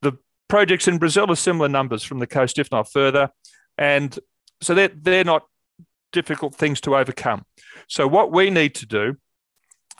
The 0.01 0.13
projects 0.47 0.87
in 0.87 0.97
Brazil 0.97 1.29
are 1.31 1.35
similar 1.35 1.69
numbers 1.69 2.03
from 2.03 2.17
the 2.17 2.27
coast, 2.27 2.57
if 2.57 2.71
not 2.71 2.91
further. 2.91 3.29
And 3.77 4.17
so 4.61 4.73
they're, 4.73 4.91
they're 4.93 5.23
not 5.23 5.43
difficult 6.11 6.55
things 6.55 6.81
to 6.81 6.97
overcome. 6.97 7.45
So, 7.87 8.07
what 8.07 8.31
we 8.31 8.49
need 8.49 8.73
to 8.75 8.87
do 8.87 9.17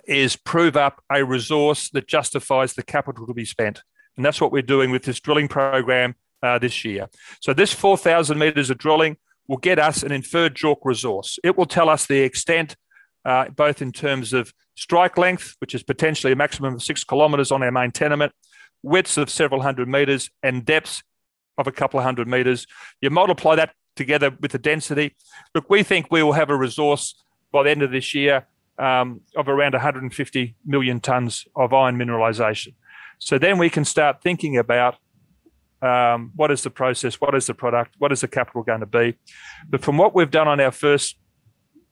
is 0.10 0.36
prove 0.36 0.76
up 0.76 1.04
a 1.12 1.24
resource 1.24 1.90
that 1.90 2.08
justifies 2.08 2.74
the 2.74 2.84
capital 2.84 3.28
to 3.28 3.34
be 3.34 3.46
spent. 3.46 3.84
And 4.18 4.26
that's 4.26 4.42
what 4.42 4.52
we're 4.52 4.62
doing 4.62 4.92
with 4.92 5.04
this 5.04 5.20
drilling 5.20 5.48
program 5.48 6.16
uh, 6.42 6.58
this 6.58 6.84
year. 6.84 7.08
So, 7.42 7.54
this 7.54 7.74
4,000 7.74 8.38
metres 8.38 8.70
of 8.70 8.78
drilling 8.78 9.18
will 9.48 9.58
get 9.58 9.80
us 9.80 10.04
an 10.04 10.12
inferred 10.12 10.56
JORC 10.56 10.80
resource. 10.84 11.40
It 11.44 11.58
will 11.58 11.66
tell 11.66 11.90
us 11.90 12.06
the 12.06 12.22
extent, 12.22 12.76
uh, 13.24 13.50
both 13.50 13.82
in 13.82 13.92
terms 13.92 14.34
of 14.34 14.54
strike 14.76 15.18
length, 15.18 15.56
which 15.60 15.76
is 15.76 15.84
potentially 15.84 16.34
a 16.34 16.36
maximum 16.36 16.76
of 16.76 16.84
six 16.84 17.04
kilometres 17.04 17.52
on 17.52 17.62
our 17.64 17.72
main 17.72 17.92
tenement, 17.92 18.32
widths 18.82 19.18
of 19.18 19.30
several 19.30 19.62
hundred 19.62 19.88
metres, 19.88 20.30
and 20.42 20.66
depths 20.66 21.04
of 21.58 21.68
a 21.68 21.72
couple 21.72 22.00
of 22.00 22.04
hundred 22.04 22.28
metres. 22.28 22.66
You 23.02 23.10
multiply 23.10 23.56
that 23.56 23.74
together 23.96 24.36
with 24.40 24.52
the 24.52 24.60
density. 24.60 25.16
Look, 25.54 25.70
we 25.70 25.84
think 25.84 26.08
we 26.10 26.24
will 26.24 26.34
have 26.34 26.50
a 26.50 26.56
resource 26.56 27.22
by 27.52 27.64
the 27.64 27.70
end 27.70 27.84
of 27.84 27.92
this 27.92 28.16
year 28.16 28.48
um, 28.80 29.22
of 29.36 29.48
around 29.48 29.74
150 29.74 30.56
million 30.66 31.00
tonnes 31.00 31.46
of 31.56 31.74
iron 31.74 31.98
mineralisation. 31.98 32.74
So 33.20 33.38
then 33.38 33.58
we 33.58 33.70
can 33.70 33.86
start 33.86 34.22
thinking 34.22 34.58
about 34.58 34.96
um, 35.82 36.32
what 36.36 36.52
is 36.52 36.64
the 36.64 36.70
process, 36.70 37.22
what 37.22 37.36
is 37.36 37.48
the 37.48 37.54
product, 37.54 37.96
what 37.98 38.12
is 38.12 38.22
the 38.22 38.28
capital 38.28 38.64
going 38.64 38.80
to 38.80 38.86
be. 38.86 39.16
But 39.70 39.82
from 39.82 39.98
what 39.98 40.16
we've 40.16 40.32
done 40.32 40.48
on 40.48 40.60
our 40.60 40.72
first, 40.72 41.18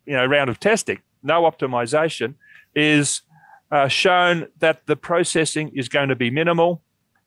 you 0.05 0.13
know, 0.13 0.25
round 0.25 0.49
of 0.49 0.59
testing, 0.59 1.01
no 1.23 1.43
optimization 1.43 2.35
is 2.75 3.21
uh, 3.71 3.87
shown 3.87 4.47
that 4.59 4.85
the 4.87 4.95
processing 4.95 5.71
is 5.75 5.89
going 5.89 6.09
to 6.09 6.15
be 6.15 6.29
minimal, 6.29 6.81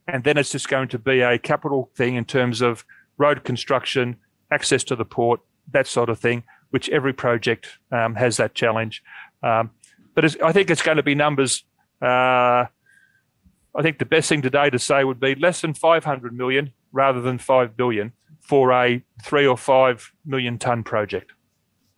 and 0.07 0.25
then 0.25 0.39
it's 0.39 0.53
just 0.53 0.69
going 0.69 0.89
to 0.89 0.99
be 0.99 1.21
a 1.21 1.39
capital 1.39 1.91
thing 1.95 2.15
in 2.15 2.25
terms 2.25 2.63
of 2.63 2.85
road 3.19 3.45
construction, 3.45 4.17
access 4.51 4.83
to 4.85 4.97
the 4.97 5.05
port, 5.05 5.41
that 5.71 5.87
sort 5.87 6.09
of 6.09 6.19
thing, 6.19 6.43
which 6.71 6.89
every 6.89 7.13
project 7.13 7.79
um, 7.93 8.15
has 8.15 8.39
that 8.39 8.55
challenge. 8.55 9.03
Um, 9.43 9.71
but 10.15 10.43
I 10.43 10.53
think 10.53 10.71
it's 10.71 10.83
going 10.83 10.97
to 10.97 11.03
be 11.03 11.15
numbers. 11.15 11.65
Uh, 12.03 12.67
I 13.75 13.83
think 13.83 13.99
the 13.99 14.05
best 14.05 14.29
thing 14.29 14.43
today 14.43 14.71
to 14.71 14.79
say 14.79 15.05
would 15.05 15.21
be 15.21 15.35
less 15.35 15.61
than 15.61 15.75
500 15.75 16.33
million 16.37 16.73
rather 16.93 17.21
than 17.21 17.39
5 17.39 17.77
billion 17.77 18.13
for 18.41 18.73
a 18.73 19.03
three 19.23 19.47
or 19.47 19.57
five 19.57 20.13
million 20.25 20.59
ton 20.59 20.83
project. 20.83 21.33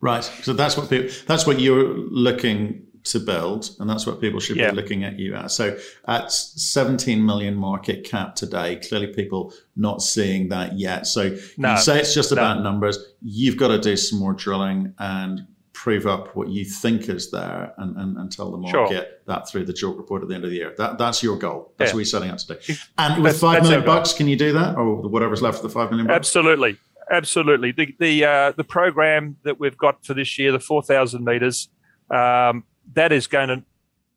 Right. 0.01 0.23
So 0.23 0.53
that's 0.53 0.77
what 0.77 0.89
people, 0.89 1.09
that's 1.25 1.47
what 1.47 1.59
you're 1.59 1.87
looking 1.95 2.85
to 3.05 3.19
build, 3.19 3.69
and 3.79 3.89
that's 3.89 4.05
what 4.05 4.21
people 4.21 4.39
should 4.39 4.55
yeah. 4.55 4.69
be 4.69 4.75
looking 4.75 5.03
at 5.03 5.19
you 5.19 5.35
at. 5.35 5.51
So 5.51 5.77
at 6.07 6.31
17 6.31 7.25
million 7.25 7.55
market 7.55 8.05
cap 8.05 8.35
today, 8.35 8.77
clearly 8.77 9.07
people 9.07 9.53
not 9.75 10.01
seeing 10.01 10.49
that 10.49 10.77
yet. 10.77 11.07
So 11.07 11.35
no, 11.57 11.71
you 11.71 11.77
say 11.77 11.99
it's 11.99 12.13
just 12.13 12.31
no. 12.31 12.35
about 12.35 12.61
numbers. 12.61 12.97
You've 13.21 13.57
got 13.57 13.69
to 13.69 13.79
do 13.79 13.97
some 13.97 14.19
more 14.19 14.33
drilling 14.33 14.93
and 14.99 15.47
prove 15.83 16.07
up 16.07 16.33
what 16.33 16.47
you 16.47 16.63
think 16.63 17.09
is 17.09 17.29
there 17.29 17.73
and, 17.77 17.97
and, 17.97 18.15
and 18.15 18.31
tell 18.31 18.49
the 18.49 18.57
market 18.57 18.89
sure. 18.89 19.05
that 19.27 19.49
through 19.49 19.65
the 19.65 19.73
JORC 19.73 19.97
report 19.97 20.21
at 20.21 20.29
the 20.29 20.33
end 20.33 20.45
of 20.45 20.49
the 20.49 20.55
year. 20.55 20.73
That, 20.77 20.97
that's 20.97 21.21
your 21.21 21.37
goal. 21.37 21.73
That's 21.75 21.89
yeah. 21.89 21.95
what 21.95 21.99
you're 21.99 22.05
setting 22.05 22.29
out 22.29 22.39
to 22.39 22.55
do. 22.55 22.73
And 22.97 23.21
with 23.21 23.33
that's, 23.33 23.41
five 23.41 23.63
million 23.63 23.83
bucks, 23.83 24.13
can 24.13 24.29
you 24.29 24.37
do 24.37 24.53
that? 24.53 24.77
Or 24.77 25.01
whatever's 25.01 25.41
left 25.41 25.57
of 25.57 25.63
the 25.63 25.69
five 25.69 25.89
million 25.89 26.07
bucks? 26.07 26.15
Absolutely. 26.15 26.77
Absolutely. 27.11 27.73
The 27.73 27.93
the 27.99 28.23
uh, 28.23 28.51
the 28.53 28.63
program 28.63 29.35
that 29.43 29.59
we've 29.59 29.77
got 29.77 30.05
for 30.05 30.13
this 30.13 30.39
year, 30.39 30.53
the 30.53 30.59
four 30.61 30.81
thousand 30.81 31.25
meters, 31.25 31.67
um, 32.09 32.63
that 32.93 33.11
is 33.11 33.27
going 33.27 33.49
to 33.49 33.63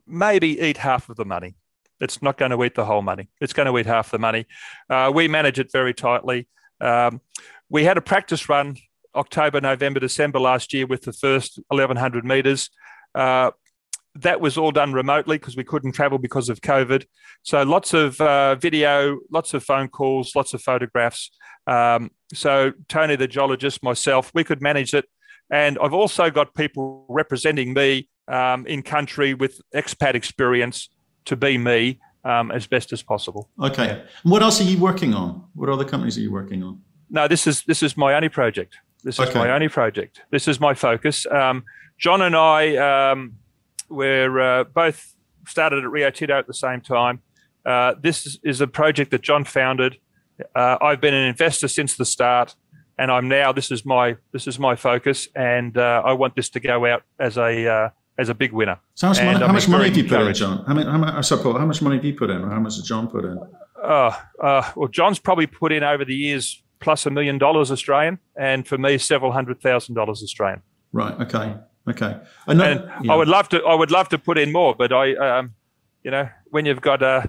maybe 0.06 0.60
eat 0.60 0.76
half 0.76 1.08
of 1.08 1.16
the 1.16 1.24
money. 1.24 1.56
It's 2.00 2.22
not 2.22 2.38
going 2.38 2.52
to 2.52 2.62
eat 2.62 2.76
the 2.76 2.84
whole 2.84 3.02
money. 3.02 3.28
It's 3.40 3.52
going 3.52 3.66
to 3.66 3.76
eat 3.76 3.86
half 3.86 4.12
the 4.12 4.20
money. 4.20 4.46
Uh, 4.88 5.10
we 5.12 5.26
manage 5.26 5.58
it 5.58 5.72
very 5.72 5.94
tightly. 5.94 6.46
Um, 6.80 7.20
we 7.68 7.82
had 7.82 7.96
a 7.96 8.00
practice 8.00 8.48
run 8.48 8.76
October, 9.16 9.60
November, 9.60 10.00
December 10.00 10.38
last 10.38 10.72
year 10.72 10.86
with 10.86 11.02
the 11.02 11.12
first 11.12 11.58
1100 11.68 12.24
meters. 12.24 12.70
Uh, 13.14 13.50
that 14.14 14.40
was 14.40 14.56
all 14.56 14.70
done 14.70 14.92
remotely 14.92 15.38
because 15.38 15.56
we 15.56 15.64
couldn't 15.64 15.92
travel 15.92 16.18
because 16.18 16.48
of 16.48 16.60
COVID. 16.60 17.04
So 17.42 17.62
lots 17.62 17.92
of 17.92 18.20
uh, 18.20 18.54
video, 18.54 19.18
lots 19.30 19.54
of 19.54 19.62
phone 19.62 19.88
calls, 19.88 20.34
lots 20.34 20.54
of 20.54 20.62
photographs. 20.62 21.30
Um, 21.66 22.10
so 22.32 22.72
Tony, 22.88 23.16
the 23.16 23.28
geologist, 23.28 23.82
myself, 23.82 24.30
we 24.34 24.44
could 24.44 24.62
manage 24.62 24.94
it. 24.94 25.06
And 25.50 25.78
I've 25.80 25.92
also 25.92 26.30
got 26.30 26.54
people 26.54 27.04
representing 27.08 27.72
me 27.74 28.08
um, 28.28 28.66
in 28.66 28.82
country 28.82 29.34
with 29.34 29.60
expat 29.74 30.14
experience 30.14 30.88
to 31.26 31.36
be 31.36 31.58
me 31.58 32.00
um, 32.24 32.50
as 32.50 32.66
best 32.66 32.92
as 32.92 33.02
possible. 33.02 33.48
Okay. 33.62 33.90
And 33.90 34.32
what 34.32 34.42
else 34.42 34.60
are 34.60 34.64
you 34.64 34.78
working 34.78 35.14
on? 35.14 35.44
What 35.54 35.68
other 35.68 35.84
companies 35.84 36.16
are 36.18 36.22
you 36.22 36.32
working 36.32 36.62
on? 36.62 36.80
No, 37.08 37.28
this 37.28 37.46
is 37.46 37.62
this 37.62 37.84
is 37.84 37.96
my 37.96 38.14
only 38.14 38.28
project. 38.28 38.78
This 39.06 39.20
is 39.20 39.28
okay. 39.28 39.38
my 39.38 39.50
only 39.52 39.68
project. 39.68 40.22
This 40.32 40.48
is 40.48 40.58
my 40.58 40.74
focus. 40.74 41.26
Um, 41.26 41.62
John 41.96 42.22
and 42.22 42.34
I 42.34 42.74
um, 43.12 43.36
were 43.88 44.40
uh, 44.40 44.64
both 44.64 45.14
started 45.46 45.84
at 45.84 45.88
Rio 45.88 46.10
Tinto 46.10 46.36
at 46.36 46.48
the 46.48 46.54
same 46.54 46.80
time. 46.80 47.22
Uh, 47.64 47.94
this 48.02 48.36
is 48.42 48.60
a 48.60 48.66
project 48.66 49.12
that 49.12 49.22
John 49.22 49.44
founded. 49.44 49.98
Uh, 50.56 50.78
I've 50.80 51.00
been 51.00 51.14
an 51.14 51.28
investor 51.28 51.68
since 51.68 51.96
the 51.96 52.04
start, 52.04 52.56
and 52.98 53.12
I'm 53.12 53.28
now. 53.28 53.52
This 53.52 53.70
is 53.70 53.86
my 53.86 54.16
this 54.32 54.48
is 54.48 54.58
my 54.58 54.74
focus, 54.74 55.28
and 55.36 55.78
uh, 55.78 56.02
I 56.04 56.12
want 56.14 56.34
this 56.34 56.48
to 56.50 56.60
go 56.60 56.84
out 56.84 57.04
as 57.20 57.38
a 57.38 57.68
uh, 57.68 57.90
as 58.18 58.28
a 58.28 58.34
big 58.34 58.52
winner. 58.52 58.80
So 58.94 59.06
how 59.06 59.12
much, 59.12 59.22
money, 59.22 59.38
how 59.38 59.52
much 59.52 59.68
money 59.68 59.84
have 59.84 59.96
you 59.96 60.04
put 60.08 60.20
in, 60.20 60.34
John? 60.34 60.64
How, 60.66 60.74
many, 60.74 60.90
how, 60.90 60.98
much, 60.98 61.28
Paul, 61.28 61.56
how 61.56 61.66
much 61.66 61.80
money 61.80 61.94
have 61.94 62.04
you 62.04 62.14
put 62.14 62.30
in, 62.30 62.42
or 62.42 62.50
how 62.50 62.58
much 62.58 62.74
has 62.74 62.82
John 62.82 63.06
put 63.06 63.24
in? 63.24 63.38
Uh, 63.80 64.16
uh, 64.42 64.72
well, 64.74 64.88
John's 64.88 65.20
probably 65.20 65.46
put 65.46 65.70
in 65.70 65.84
over 65.84 66.04
the 66.04 66.14
years 66.14 66.60
plus 66.80 67.06
a 67.06 67.10
million 67.10 67.38
dollars 67.38 67.70
Australian, 67.70 68.18
and 68.36 68.66
for 68.66 68.78
me, 68.78 68.98
several 68.98 69.32
hundred 69.32 69.60
thousand 69.60 69.94
dollars 69.94 70.22
Australian. 70.22 70.62
Right. 70.92 71.18
Okay. 71.20 71.54
Okay. 71.88 72.16
I, 72.48 72.54
know, 72.54 72.64
and 72.64 73.06
yeah. 73.06 73.12
I 73.12 73.16
would 73.16 73.28
love 73.28 73.48
to. 73.50 73.62
I 73.62 73.74
would 73.74 73.90
love 73.90 74.08
to 74.10 74.18
put 74.18 74.38
in 74.38 74.52
more, 74.52 74.74
but 74.74 74.92
I, 74.92 75.14
um, 75.14 75.54
you 76.02 76.10
know, 76.10 76.28
when 76.50 76.66
you've 76.66 76.80
got 76.80 77.02
uh, 77.02 77.22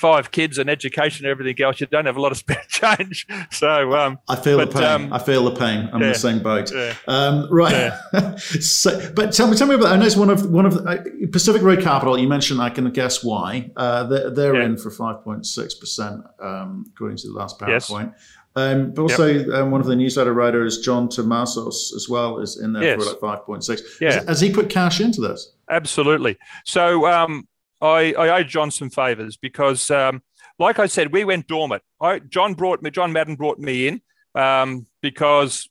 five 0.00 0.30
kids 0.30 0.56
and 0.56 0.70
education 0.70 1.26
and 1.26 1.30
everything 1.30 1.62
else, 1.62 1.78
you 1.78 1.86
don't 1.86 2.06
have 2.06 2.16
a 2.16 2.20
lot 2.20 2.32
of 2.32 2.38
spare 2.44 2.64
change. 2.68 3.26
So 3.50 3.94
um, 3.94 4.18
I 4.28 4.36
feel 4.36 4.56
but, 4.56 4.70
the 4.70 4.80
pain. 4.80 4.84
Um, 4.84 5.12
I 5.12 5.18
feel 5.18 5.44
the 5.44 5.54
pain. 5.54 5.90
I'm 5.92 6.00
yeah, 6.00 6.06
in 6.06 6.12
the 6.12 6.18
same 6.18 6.42
boat. 6.42 6.72
Yeah. 6.74 6.94
Um, 7.06 7.48
right. 7.50 7.92
So, 8.60 9.12
but 9.14 9.32
tell 9.32 9.48
me, 9.48 9.56
tell 9.56 9.66
me 9.66 9.74
about. 9.74 9.92
I 9.92 9.96
know 9.96 10.06
it's 10.06 10.16
one 10.16 10.30
of 10.30 10.50
one 10.50 10.66
of 10.66 10.76
uh, 10.86 10.98
Pacific 11.30 11.62
Road 11.62 11.82
Capital. 11.82 12.18
You 12.18 12.28
mentioned. 12.28 12.60
I 12.60 12.70
can 12.70 12.90
guess 12.90 13.22
why. 13.22 13.70
Uh, 13.76 14.04
they're, 14.04 14.30
they're 14.30 14.60
in 14.60 14.76
for 14.76 14.90
5.6 14.90 15.80
percent, 15.80 16.22
um, 16.40 16.86
according 16.90 17.18
to 17.18 17.28
the 17.28 17.34
last 17.34 17.58
PowerPoint. 17.58 18.12
Yes. 18.12 18.24
Um, 18.56 18.92
but 18.92 19.02
also, 19.02 19.26
yep. 19.26 19.48
um, 19.48 19.70
one 19.70 19.80
of 19.80 19.86
the 19.86 19.94
newsletter 19.94 20.34
writers, 20.34 20.80
John 20.80 21.08
Tumazos, 21.08 21.94
as 21.94 22.08
well, 22.08 22.40
is 22.40 22.60
in 22.60 22.72
there 22.72 22.82
yes. 22.82 23.04
for 23.04 23.28
like 23.28 23.44
5.6. 23.46 24.00
Yeah. 24.00 24.12
Has, 24.14 24.24
has, 24.28 24.40
he 24.40 24.52
put 24.52 24.68
cash 24.68 25.00
into 25.00 25.20
this? 25.20 25.52
Absolutely. 25.70 26.36
So 26.64 27.06
um, 27.06 27.46
I, 27.80 28.12
I 28.14 28.40
owe 28.40 28.42
John 28.42 28.70
some 28.70 28.90
favors 28.90 29.36
because, 29.36 29.88
um, 29.90 30.22
like 30.58 30.80
I 30.80 30.86
said, 30.86 31.12
we 31.12 31.24
went 31.24 31.46
dormant. 31.46 31.82
I, 32.00 32.18
John 32.18 32.54
brought 32.54 32.82
me, 32.82 32.90
John 32.90 33.12
Madden 33.12 33.36
brought 33.36 33.58
me 33.60 33.86
in 33.86 34.02
um, 34.34 34.86
because 35.00 35.68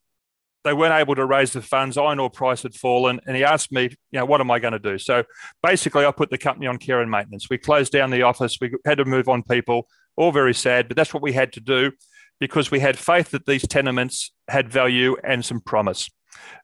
they 0.64 0.74
weren't 0.74 0.94
able 0.94 1.16
to 1.16 1.26
raise 1.26 1.52
the 1.52 1.62
funds. 1.62 1.98
Iron 1.98 2.20
ore 2.20 2.30
price 2.30 2.64
had 2.64 2.74
fallen, 2.74 3.20
and 3.28 3.36
he 3.36 3.44
asked 3.44 3.72
me, 3.74 3.84
you 4.12 4.20
know, 4.20 4.26
what 4.26 4.40
am 4.40 4.52
I 4.52 4.60
going 4.60 4.74
to 4.74 4.80
do? 4.80 4.98
So 4.98 5.24
basically, 5.62 6.06
I 6.06 6.12
put 6.12 6.30
the 6.30 6.38
company 6.38 6.68
on 6.68 6.78
care 6.78 7.02
and 7.02 7.12
maintenance. 7.12 7.48
We 7.50 7.58
closed 7.58 7.92
down 7.92 8.10
the 8.10 8.24
office. 8.24 8.58
We 8.60 8.72
had 8.86 8.98
to 9.00 9.06
move 9.06 9.28
on 9.28 9.44
people. 9.44 9.88
All 10.16 10.32
very 10.32 10.54
sad, 10.54 10.88
but 10.88 10.98
that's 10.98 11.14
what 11.14 11.24
we 11.24 11.32
had 11.32 11.54
to 11.54 11.62
do 11.62 11.92
because 12.40 12.72
we 12.72 12.80
had 12.80 12.98
faith 12.98 13.32
that 13.32 13.46
these 13.46 13.68
tenements 13.68 14.32
had 14.48 14.70
value 14.70 15.16
and 15.24 15.44
some 15.44 15.60
promise. 15.60 16.10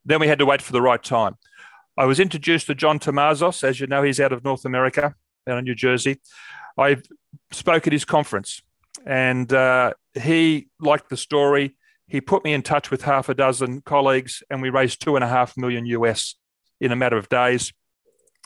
Then 0.05 0.19
we 0.19 0.27
had 0.27 0.39
to 0.39 0.45
wait 0.45 0.61
for 0.61 0.71
the 0.71 0.81
right 0.81 1.03
time. 1.03 1.35
I 1.97 2.05
was 2.05 2.19
introduced 2.19 2.67
to 2.67 2.75
John 2.75 2.99
Tumazos. 2.99 3.63
As 3.63 3.79
you 3.79 3.87
know, 3.87 4.03
he's 4.03 4.19
out 4.19 4.33
of 4.33 4.43
North 4.43 4.65
America, 4.65 5.15
out 5.47 5.57
of 5.57 5.63
New 5.63 5.75
Jersey. 5.75 6.19
I 6.77 6.97
spoke 7.51 7.87
at 7.87 7.93
his 7.93 8.05
conference 8.05 8.61
and 9.05 9.51
uh, 9.51 9.93
he 10.13 10.67
liked 10.79 11.09
the 11.09 11.17
story. 11.17 11.75
He 12.07 12.21
put 12.21 12.43
me 12.43 12.53
in 12.53 12.61
touch 12.61 12.91
with 12.91 13.03
half 13.03 13.29
a 13.29 13.33
dozen 13.33 13.81
colleagues 13.81 14.43
and 14.49 14.61
we 14.61 14.69
raised 14.69 15.01
two 15.01 15.15
and 15.15 15.23
a 15.23 15.27
half 15.27 15.55
million 15.57 15.85
US 15.87 16.35
in 16.81 16.91
a 16.91 16.95
matter 16.95 17.17
of 17.17 17.29
days. 17.29 17.73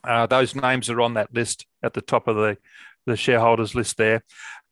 Uh, 0.03 0.27
those 0.27 0.55
names 0.55 0.89
are 0.89 1.01
on 1.01 1.15
that 1.15 1.33
list 1.33 1.65
at 1.83 1.93
the 1.93 2.01
top 2.01 2.27
of 2.27 2.35
the, 2.35 2.57
the 3.05 3.17
shareholders 3.17 3.75
list 3.75 3.97
there. 3.97 4.23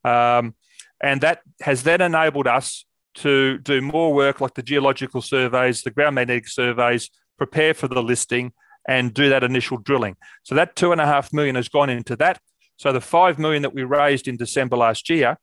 Um, 0.04 0.54
and 1.00 1.20
that 1.20 1.40
has 1.62 1.82
then 1.82 2.00
enabled 2.00 2.46
us 2.46 2.84
to 3.14 3.58
do 3.58 3.80
more 3.80 4.14
work 4.14 4.40
like 4.40 4.54
the 4.54 4.62
geological 4.62 5.22
surveys, 5.22 5.82
the 5.82 5.90
ground 5.90 6.14
magnetic 6.14 6.48
surveys, 6.48 7.10
prepare 7.36 7.74
for 7.74 7.88
the 7.88 8.02
listing, 8.02 8.52
and 8.88 9.12
do 9.12 9.28
that 9.28 9.44
initial 9.44 9.76
drilling. 9.76 10.16
So 10.44 10.54
that 10.54 10.76
two 10.76 10.92
and 10.92 11.00
a 11.00 11.06
half 11.06 11.32
million 11.32 11.56
has 11.56 11.68
gone 11.68 11.90
into 11.90 12.16
that. 12.16 12.40
So 12.76 12.92
the 12.92 13.00
five 13.00 13.38
million 13.38 13.62
that 13.62 13.74
we 13.74 13.82
raised 13.82 14.28
in 14.28 14.36
December 14.36 14.76
last 14.76 15.10
year 15.10 15.38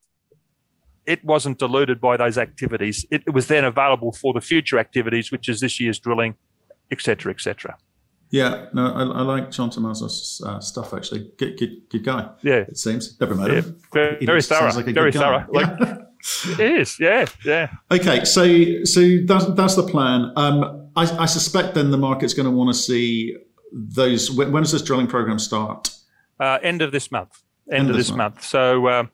it 1.06 1.24
wasn't 1.24 1.60
diluted 1.60 2.02
by 2.02 2.18
those 2.18 2.38
activities. 2.38 3.06
It, 3.12 3.32
was 3.32 3.48
then 3.48 3.63
available 3.63 4.12
for 4.12 4.34
the 4.34 4.41
future 4.41 4.80
activities, 4.80 5.32
which 5.32 5.48
is 5.50 5.60
this 5.60 5.80
year's 5.80 6.00
drilling, 6.00 6.36
etc., 6.91 7.32
etc. 7.32 7.78
Yeah, 8.32 8.68
no, 8.74 8.92
I, 8.92 9.04
I 9.04 9.22
like 9.22 9.52
John 9.52 9.70
Tumazos's 9.70 10.42
uh, 10.46 10.60
stuff 10.60 10.94
actually. 10.94 11.32
Good, 11.38 11.58
good, 11.58 11.90
good 11.90 12.04
guy. 12.04 12.30
Yeah, 12.42 12.66
it 12.68 12.78
seems. 12.78 13.20
Never 13.20 13.36
met 13.36 13.50
yeah, 13.50 13.56
him. 13.62 13.82
Very, 13.94 14.26
very 14.26 14.42
thorough. 14.42 14.74
Like 14.74 14.86
very 14.88 15.12
thorough. 15.12 15.46
Like, 15.50 15.70
it 16.46 16.60
is. 16.60 17.00
Yeah, 17.00 17.28
yeah. 17.46 17.70
Okay, 17.92 18.26
so 18.26 18.84
so 18.84 19.18
that's 19.26 19.46
that's 19.54 19.76
the 19.76 19.88
plan. 19.88 20.32
Um, 20.36 20.90
I, 20.96 21.04
I 21.04 21.26
suspect 21.26 21.76
then 21.76 21.92
the 21.92 21.98
market's 21.98 22.34
going 22.34 22.46
to 22.46 22.52
want 22.52 22.74
to 22.74 22.80
see 22.80 23.38
those. 23.72 24.32
When, 24.32 24.52
when 24.52 24.64
does 24.64 24.72
this 24.72 24.82
drilling 24.82 25.08
program 25.08 25.40
start? 25.40 25.90
Uh, 26.40 26.60
end 26.62 26.82
of 26.82 26.92
this 26.92 27.12
month. 27.12 27.42
End, 27.72 27.82
end 27.82 27.90
of 27.90 27.96
this 27.96 28.10
month. 28.10 28.36
month. 28.36 28.44
So 28.44 28.90
um, 28.90 29.12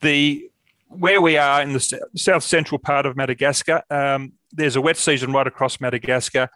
the 0.00 0.50
where 0.88 1.20
we 1.20 1.36
are 1.36 1.62
in 1.62 1.72
the 1.72 2.00
south 2.16 2.42
central 2.42 2.78
part 2.78 3.06
of 3.06 3.16
Madagascar, 3.16 3.82
um, 3.90 4.32
there's 4.52 4.76
a 4.76 4.80
wet 4.80 4.96
season 4.96 5.32
right 5.32 5.46
across 5.46 5.80
Madagascar. 5.80 6.48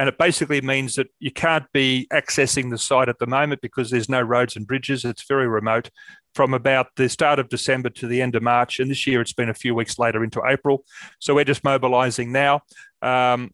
And 0.00 0.08
it 0.08 0.16
basically 0.16 0.62
means 0.62 0.94
that 0.94 1.08
you 1.18 1.30
can't 1.30 1.70
be 1.74 2.08
accessing 2.10 2.70
the 2.70 2.78
site 2.78 3.10
at 3.10 3.18
the 3.18 3.26
moment 3.26 3.60
because 3.60 3.90
there's 3.90 4.08
no 4.08 4.22
roads 4.22 4.56
and 4.56 4.66
bridges. 4.66 5.04
It's 5.04 5.24
very 5.24 5.46
remote 5.46 5.90
from 6.34 6.54
about 6.54 6.86
the 6.96 7.06
start 7.10 7.38
of 7.38 7.50
December 7.50 7.90
to 7.90 8.06
the 8.06 8.22
end 8.22 8.34
of 8.34 8.42
March. 8.42 8.80
And 8.80 8.90
this 8.90 9.06
year 9.06 9.20
it's 9.20 9.34
been 9.34 9.50
a 9.50 9.54
few 9.54 9.74
weeks 9.74 9.98
later 9.98 10.24
into 10.24 10.40
April. 10.48 10.86
So 11.18 11.34
we're 11.34 11.44
just 11.44 11.64
mobilizing 11.64 12.32
now. 12.32 12.62
Um, 13.02 13.50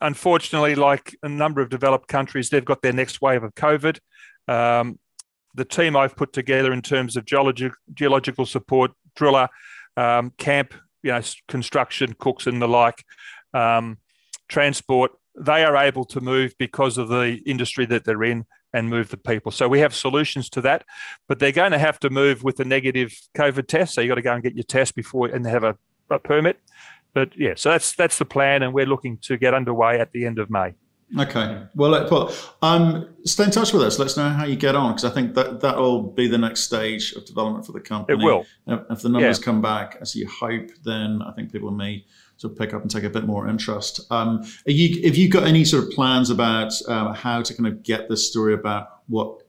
unfortunately, 0.00 0.74
like 0.74 1.14
a 1.22 1.28
number 1.28 1.60
of 1.60 1.68
developed 1.68 2.08
countries, 2.08 2.48
they've 2.48 2.64
got 2.64 2.80
their 2.80 2.94
next 2.94 3.20
wave 3.20 3.44
of 3.44 3.54
COVID. 3.54 3.98
Um, 4.48 4.98
the 5.54 5.66
team 5.66 5.98
I've 5.98 6.16
put 6.16 6.32
together 6.32 6.72
in 6.72 6.80
terms 6.80 7.14
of 7.18 7.26
geologic, 7.26 7.74
geological 7.92 8.46
support, 8.46 8.92
driller, 9.16 9.50
um, 9.98 10.32
camp, 10.38 10.72
you 11.02 11.12
know, 11.12 11.20
construction, 11.46 12.14
cooks, 12.18 12.46
and 12.46 12.62
the 12.62 12.68
like, 12.68 13.04
um, 13.52 13.98
transport, 14.48 15.12
they 15.38 15.64
are 15.64 15.76
able 15.76 16.04
to 16.06 16.20
move 16.20 16.54
because 16.58 16.98
of 16.98 17.08
the 17.08 17.40
industry 17.46 17.86
that 17.86 18.04
they're 18.04 18.24
in 18.24 18.44
and 18.72 18.88
move 18.88 19.10
the 19.10 19.16
people. 19.16 19.50
So 19.52 19.68
we 19.68 19.80
have 19.80 19.94
solutions 19.94 20.48
to 20.50 20.60
that, 20.62 20.84
but 21.28 21.38
they're 21.38 21.52
going 21.52 21.72
to 21.72 21.78
have 21.78 21.98
to 22.00 22.10
move 22.10 22.44
with 22.44 22.60
a 22.60 22.64
negative 22.64 23.12
COVID 23.34 23.66
test. 23.66 23.94
So 23.94 24.00
you 24.00 24.08
got 24.08 24.16
to 24.16 24.22
go 24.22 24.32
and 24.32 24.42
get 24.42 24.54
your 24.54 24.64
test 24.64 24.94
before 24.94 25.28
and 25.28 25.46
have 25.46 25.64
a, 25.64 25.76
a 26.10 26.18
permit. 26.18 26.60
But 27.12 27.36
yeah, 27.36 27.54
so 27.56 27.70
that's 27.70 27.94
that's 27.96 28.18
the 28.18 28.24
plan, 28.24 28.62
and 28.62 28.72
we're 28.72 28.86
looking 28.86 29.18
to 29.22 29.36
get 29.36 29.52
underway 29.52 29.98
at 29.98 30.12
the 30.12 30.26
end 30.26 30.38
of 30.38 30.48
May. 30.48 30.74
Okay. 31.18 31.62
Well, 31.74 32.08
well, 32.08 32.32
um, 32.62 33.08
stay 33.24 33.44
in 33.44 33.50
touch 33.50 33.72
with 33.72 33.82
us. 33.82 33.98
Let 33.98 34.06
us 34.06 34.16
know 34.16 34.28
how 34.28 34.44
you 34.44 34.54
get 34.54 34.76
on 34.76 34.92
because 34.92 35.04
I 35.04 35.10
think 35.10 35.34
that 35.34 35.60
that 35.60 35.76
will 35.76 36.02
be 36.02 36.28
the 36.28 36.38
next 36.38 36.60
stage 36.60 37.12
of 37.14 37.24
development 37.24 37.66
for 37.66 37.72
the 37.72 37.80
company. 37.80 38.16
It 38.16 38.24
will. 38.24 38.46
If 38.66 39.02
the 39.02 39.08
numbers 39.08 39.40
yeah. 39.40 39.44
come 39.44 39.60
back 39.60 39.98
as 40.00 40.14
you 40.14 40.28
hope, 40.28 40.70
then 40.84 41.20
I 41.22 41.32
think 41.32 41.50
people 41.50 41.72
may 41.72 42.04
sort 42.40 42.54
of 42.54 42.58
pick 42.58 42.72
up 42.72 42.80
and 42.80 42.90
take 42.90 43.04
a 43.04 43.10
bit 43.10 43.26
more 43.26 43.48
interest. 43.48 44.00
Um, 44.10 44.42
you, 44.64 45.06
have 45.06 45.14
you 45.14 45.28
got 45.28 45.44
any 45.44 45.62
sort 45.62 45.84
of 45.84 45.90
plans 45.90 46.30
about 46.30 46.72
uh, 46.88 47.12
how 47.12 47.42
to 47.42 47.52
kind 47.52 47.66
of 47.66 47.82
get 47.82 48.08
this 48.08 48.26
story 48.30 48.54
about 48.54 49.02
what 49.08 49.42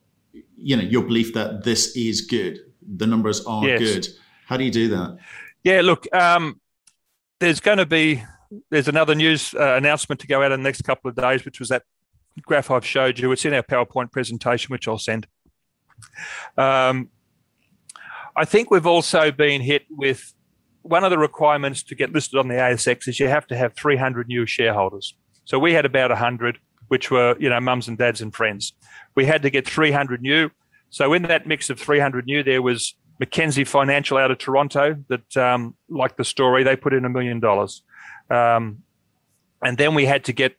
you 0.58 0.76
know 0.76 0.84
your 0.84 1.04
belief 1.04 1.34
that 1.34 1.64
this 1.64 1.96
is 1.96 2.20
good, 2.20 2.60
the 2.98 3.08
numbers 3.08 3.46
are 3.46 3.66
yes. 3.66 3.80
good? 3.80 4.08
How 4.46 4.58
do 4.58 4.66
you 4.66 4.72
do 4.72 4.90
that? 4.90 5.18
Yeah. 5.64 5.82
Look. 5.82 6.14
Um, 6.14 6.60
there's 7.40 7.62
going 7.62 7.78
to 7.78 7.86
be 7.86 8.24
there's 8.70 8.90
another 8.90 9.16
news 9.16 9.56
uh, 9.56 9.76
announcement 9.76 10.20
to 10.22 10.28
go 10.28 10.44
out 10.44 10.52
in 10.52 10.60
the 10.60 10.64
next 10.64 10.82
couple 10.82 11.10
of 11.10 11.16
days, 11.16 11.46
which 11.46 11.60
was 11.60 11.70
that 11.70 11.84
graph 12.42 12.70
I've 12.70 12.86
showed 12.86 13.20
you. 13.20 13.32
It's 13.32 13.46
in 13.46 13.54
our 13.54 13.64
PowerPoint 13.64 14.12
presentation, 14.12 14.72
which 14.74 14.88
I'll 14.88 14.98
send. 14.98 15.28
Um, 16.58 17.10
I 18.36 18.44
think 18.44 18.70
we've 18.70 18.86
also 18.86 19.32
been 19.32 19.62
hit 19.62 19.86
with 19.90 20.34
one 20.82 21.04
of 21.04 21.12
the 21.12 21.18
requirements 21.18 21.84
to 21.84 21.96
get 21.96 22.12
listed 22.12 22.40
on 22.40 22.48
the 22.48 22.56
ASX 22.56 23.08
is 23.08 23.20
you 23.20 23.28
have 23.28 23.48
to 23.48 23.58
have 23.58 23.74
300 23.76 24.28
new 24.28 24.46
shareholders. 24.46 25.16
So 25.46 25.60
we 25.60 25.74
had 25.74 25.86
about 25.86 26.10
100, 26.10 26.60
which 26.88 27.12
were 27.12 27.36
you 27.40 27.50
know 27.50 27.60
mums 27.60 27.88
and 27.88 27.98
dads 27.98 28.22
and 28.22 28.34
friends. 28.34 28.74
We 29.16 29.26
had 29.26 29.42
to 29.44 29.50
get 29.50 29.68
300 29.68 30.22
new. 30.22 30.50
So 30.90 31.14
in 31.14 31.24
that 31.24 31.48
mix 31.48 31.70
of 31.70 31.80
300 31.80 32.26
new, 32.26 32.44
there 32.44 32.62
was 32.62 32.96
Mackenzie 33.20 33.64
Financial 33.64 34.18
out 34.18 34.32
of 34.32 34.40
Toronto 34.40 34.98
that 35.08 35.38
um, 35.38 35.76
liked 35.90 36.18
the 36.18 36.26
story. 36.26 36.64
They 36.64 36.76
put 36.76 36.94
in 36.94 37.06
a 37.06 37.10
million 37.10 37.40
dollars. 37.40 37.84
Um, 38.30 38.84
and 39.62 39.78
then 39.78 39.94
we 39.94 40.06
had 40.06 40.26
to 40.26 40.34
get 40.34 40.58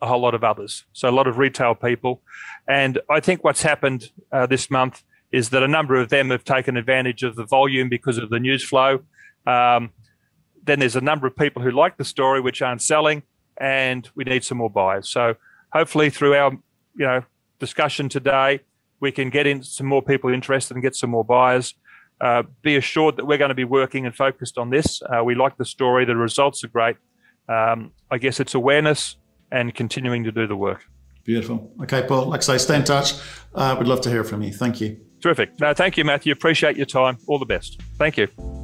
a 0.00 0.06
whole 0.06 0.20
lot 0.20 0.34
of 0.34 0.44
others. 0.44 0.84
So 0.92 1.08
a 1.08 1.10
lot 1.10 1.26
of 1.26 1.38
retail 1.38 1.74
people. 1.74 2.22
And 2.68 3.00
I 3.10 3.20
think 3.20 3.42
what's 3.42 3.62
happened 3.62 4.10
uh, 4.30 4.46
this 4.46 4.70
month 4.70 5.02
is 5.32 5.50
that 5.50 5.62
a 5.62 5.68
number 5.68 5.96
of 5.96 6.10
them 6.10 6.30
have 6.30 6.44
taken 6.44 6.76
advantage 6.76 7.22
of 7.22 7.34
the 7.34 7.44
volume 7.44 7.88
because 7.88 8.18
of 8.18 8.30
the 8.30 8.38
news 8.38 8.64
flow. 8.64 9.00
Um, 9.46 9.90
then 10.64 10.80
there's 10.80 10.96
a 10.96 11.00
number 11.00 11.26
of 11.26 11.36
people 11.36 11.62
who 11.62 11.70
like 11.70 11.96
the 11.96 12.04
story 12.04 12.40
which 12.40 12.62
aren't 12.62 12.82
selling, 12.82 13.22
and 13.58 14.08
we 14.14 14.24
need 14.24 14.44
some 14.44 14.58
more 14.58 14.70
buyers. 14.70 15.08
So 15.08 15.34
hopefully 15.72 16.10
through 16.10 16.34
our 16.34 16.52
you 16.96 17.06
know 17.06 17.22
discussion 17.58 18.08
today, 18.08 18.60
we 19.00 19.12
can 19.12 19.30
get 19.30 19.46
in 19.46 19.62
some 19.62 19.86
more 19.86 20.02
people 20.02 20.30
interested 20.30 20.74
and 20.74 20.82
get 20.82 20.96
some 20.96 21.10
more 21.10 21.24
buyers. 21.24 21.74
Uh, 22.20 22.44
be 22.62 22.76
assured 22.76 23.16
that 23.16 23.26
we're 23.26 23.36
going 23.36 23.48
to 23.48 23.54
be 23.54 23.64
working 23.64 24.06
and 24.06 24.14
focused 24.14 24.56
on 24.56 24.70
this. 24.70 25.02
Uh, 25.02 25.22
we 25.22 25.34
like 25.34 25.56
the 25.58 25.64
story. 25.64 26.04
The 26.04 26.16
results 26.16 26.62
are 26.62 26.68
great 26.68 26.96
um, 27.48 27.92
I 28.10 28.18
guess 28.18 28.40
it's 28.40 28.54
awareness 28.54 29.16
and 29.50 29.74
continuing 29.74 30.24
to 30.24 30.32
do 30.32 30.46
the 30.46 30.56
work. 30.56 30.84
Beautiful. 31.24 31.72
Okay, 31.82 32.04
Paul, 32.06 32.26
like 32.26 32.40
I 32.40 32.42
say, 32.42 32.58
stay 32.58 32.76
in 32.76 32.84
touch. 32.84 33.14
Uh, 33.54 33.76
we'd 33.78 33.88
love 33.88 34.00
to 34.02 34.10
hear 34.10 34.24
from 34.24 34.42
you. 34.42 34.52
Thank 34.52 34.80
you. 34.80 35.00
Terrific. 35.22 35.58
No, 35.58 35.72
thank 35.72 35.96
you, 35.96 36.04
Matthew. 36.04 36.32
Appreciate 36.32 36.76
your 36.76 36.86
time. 36.86 37.18
All 37.26 37.38
the 37.38 37.46
best. 37.46 37.80
Thank 37.98 38.18
you. 38.18 38.63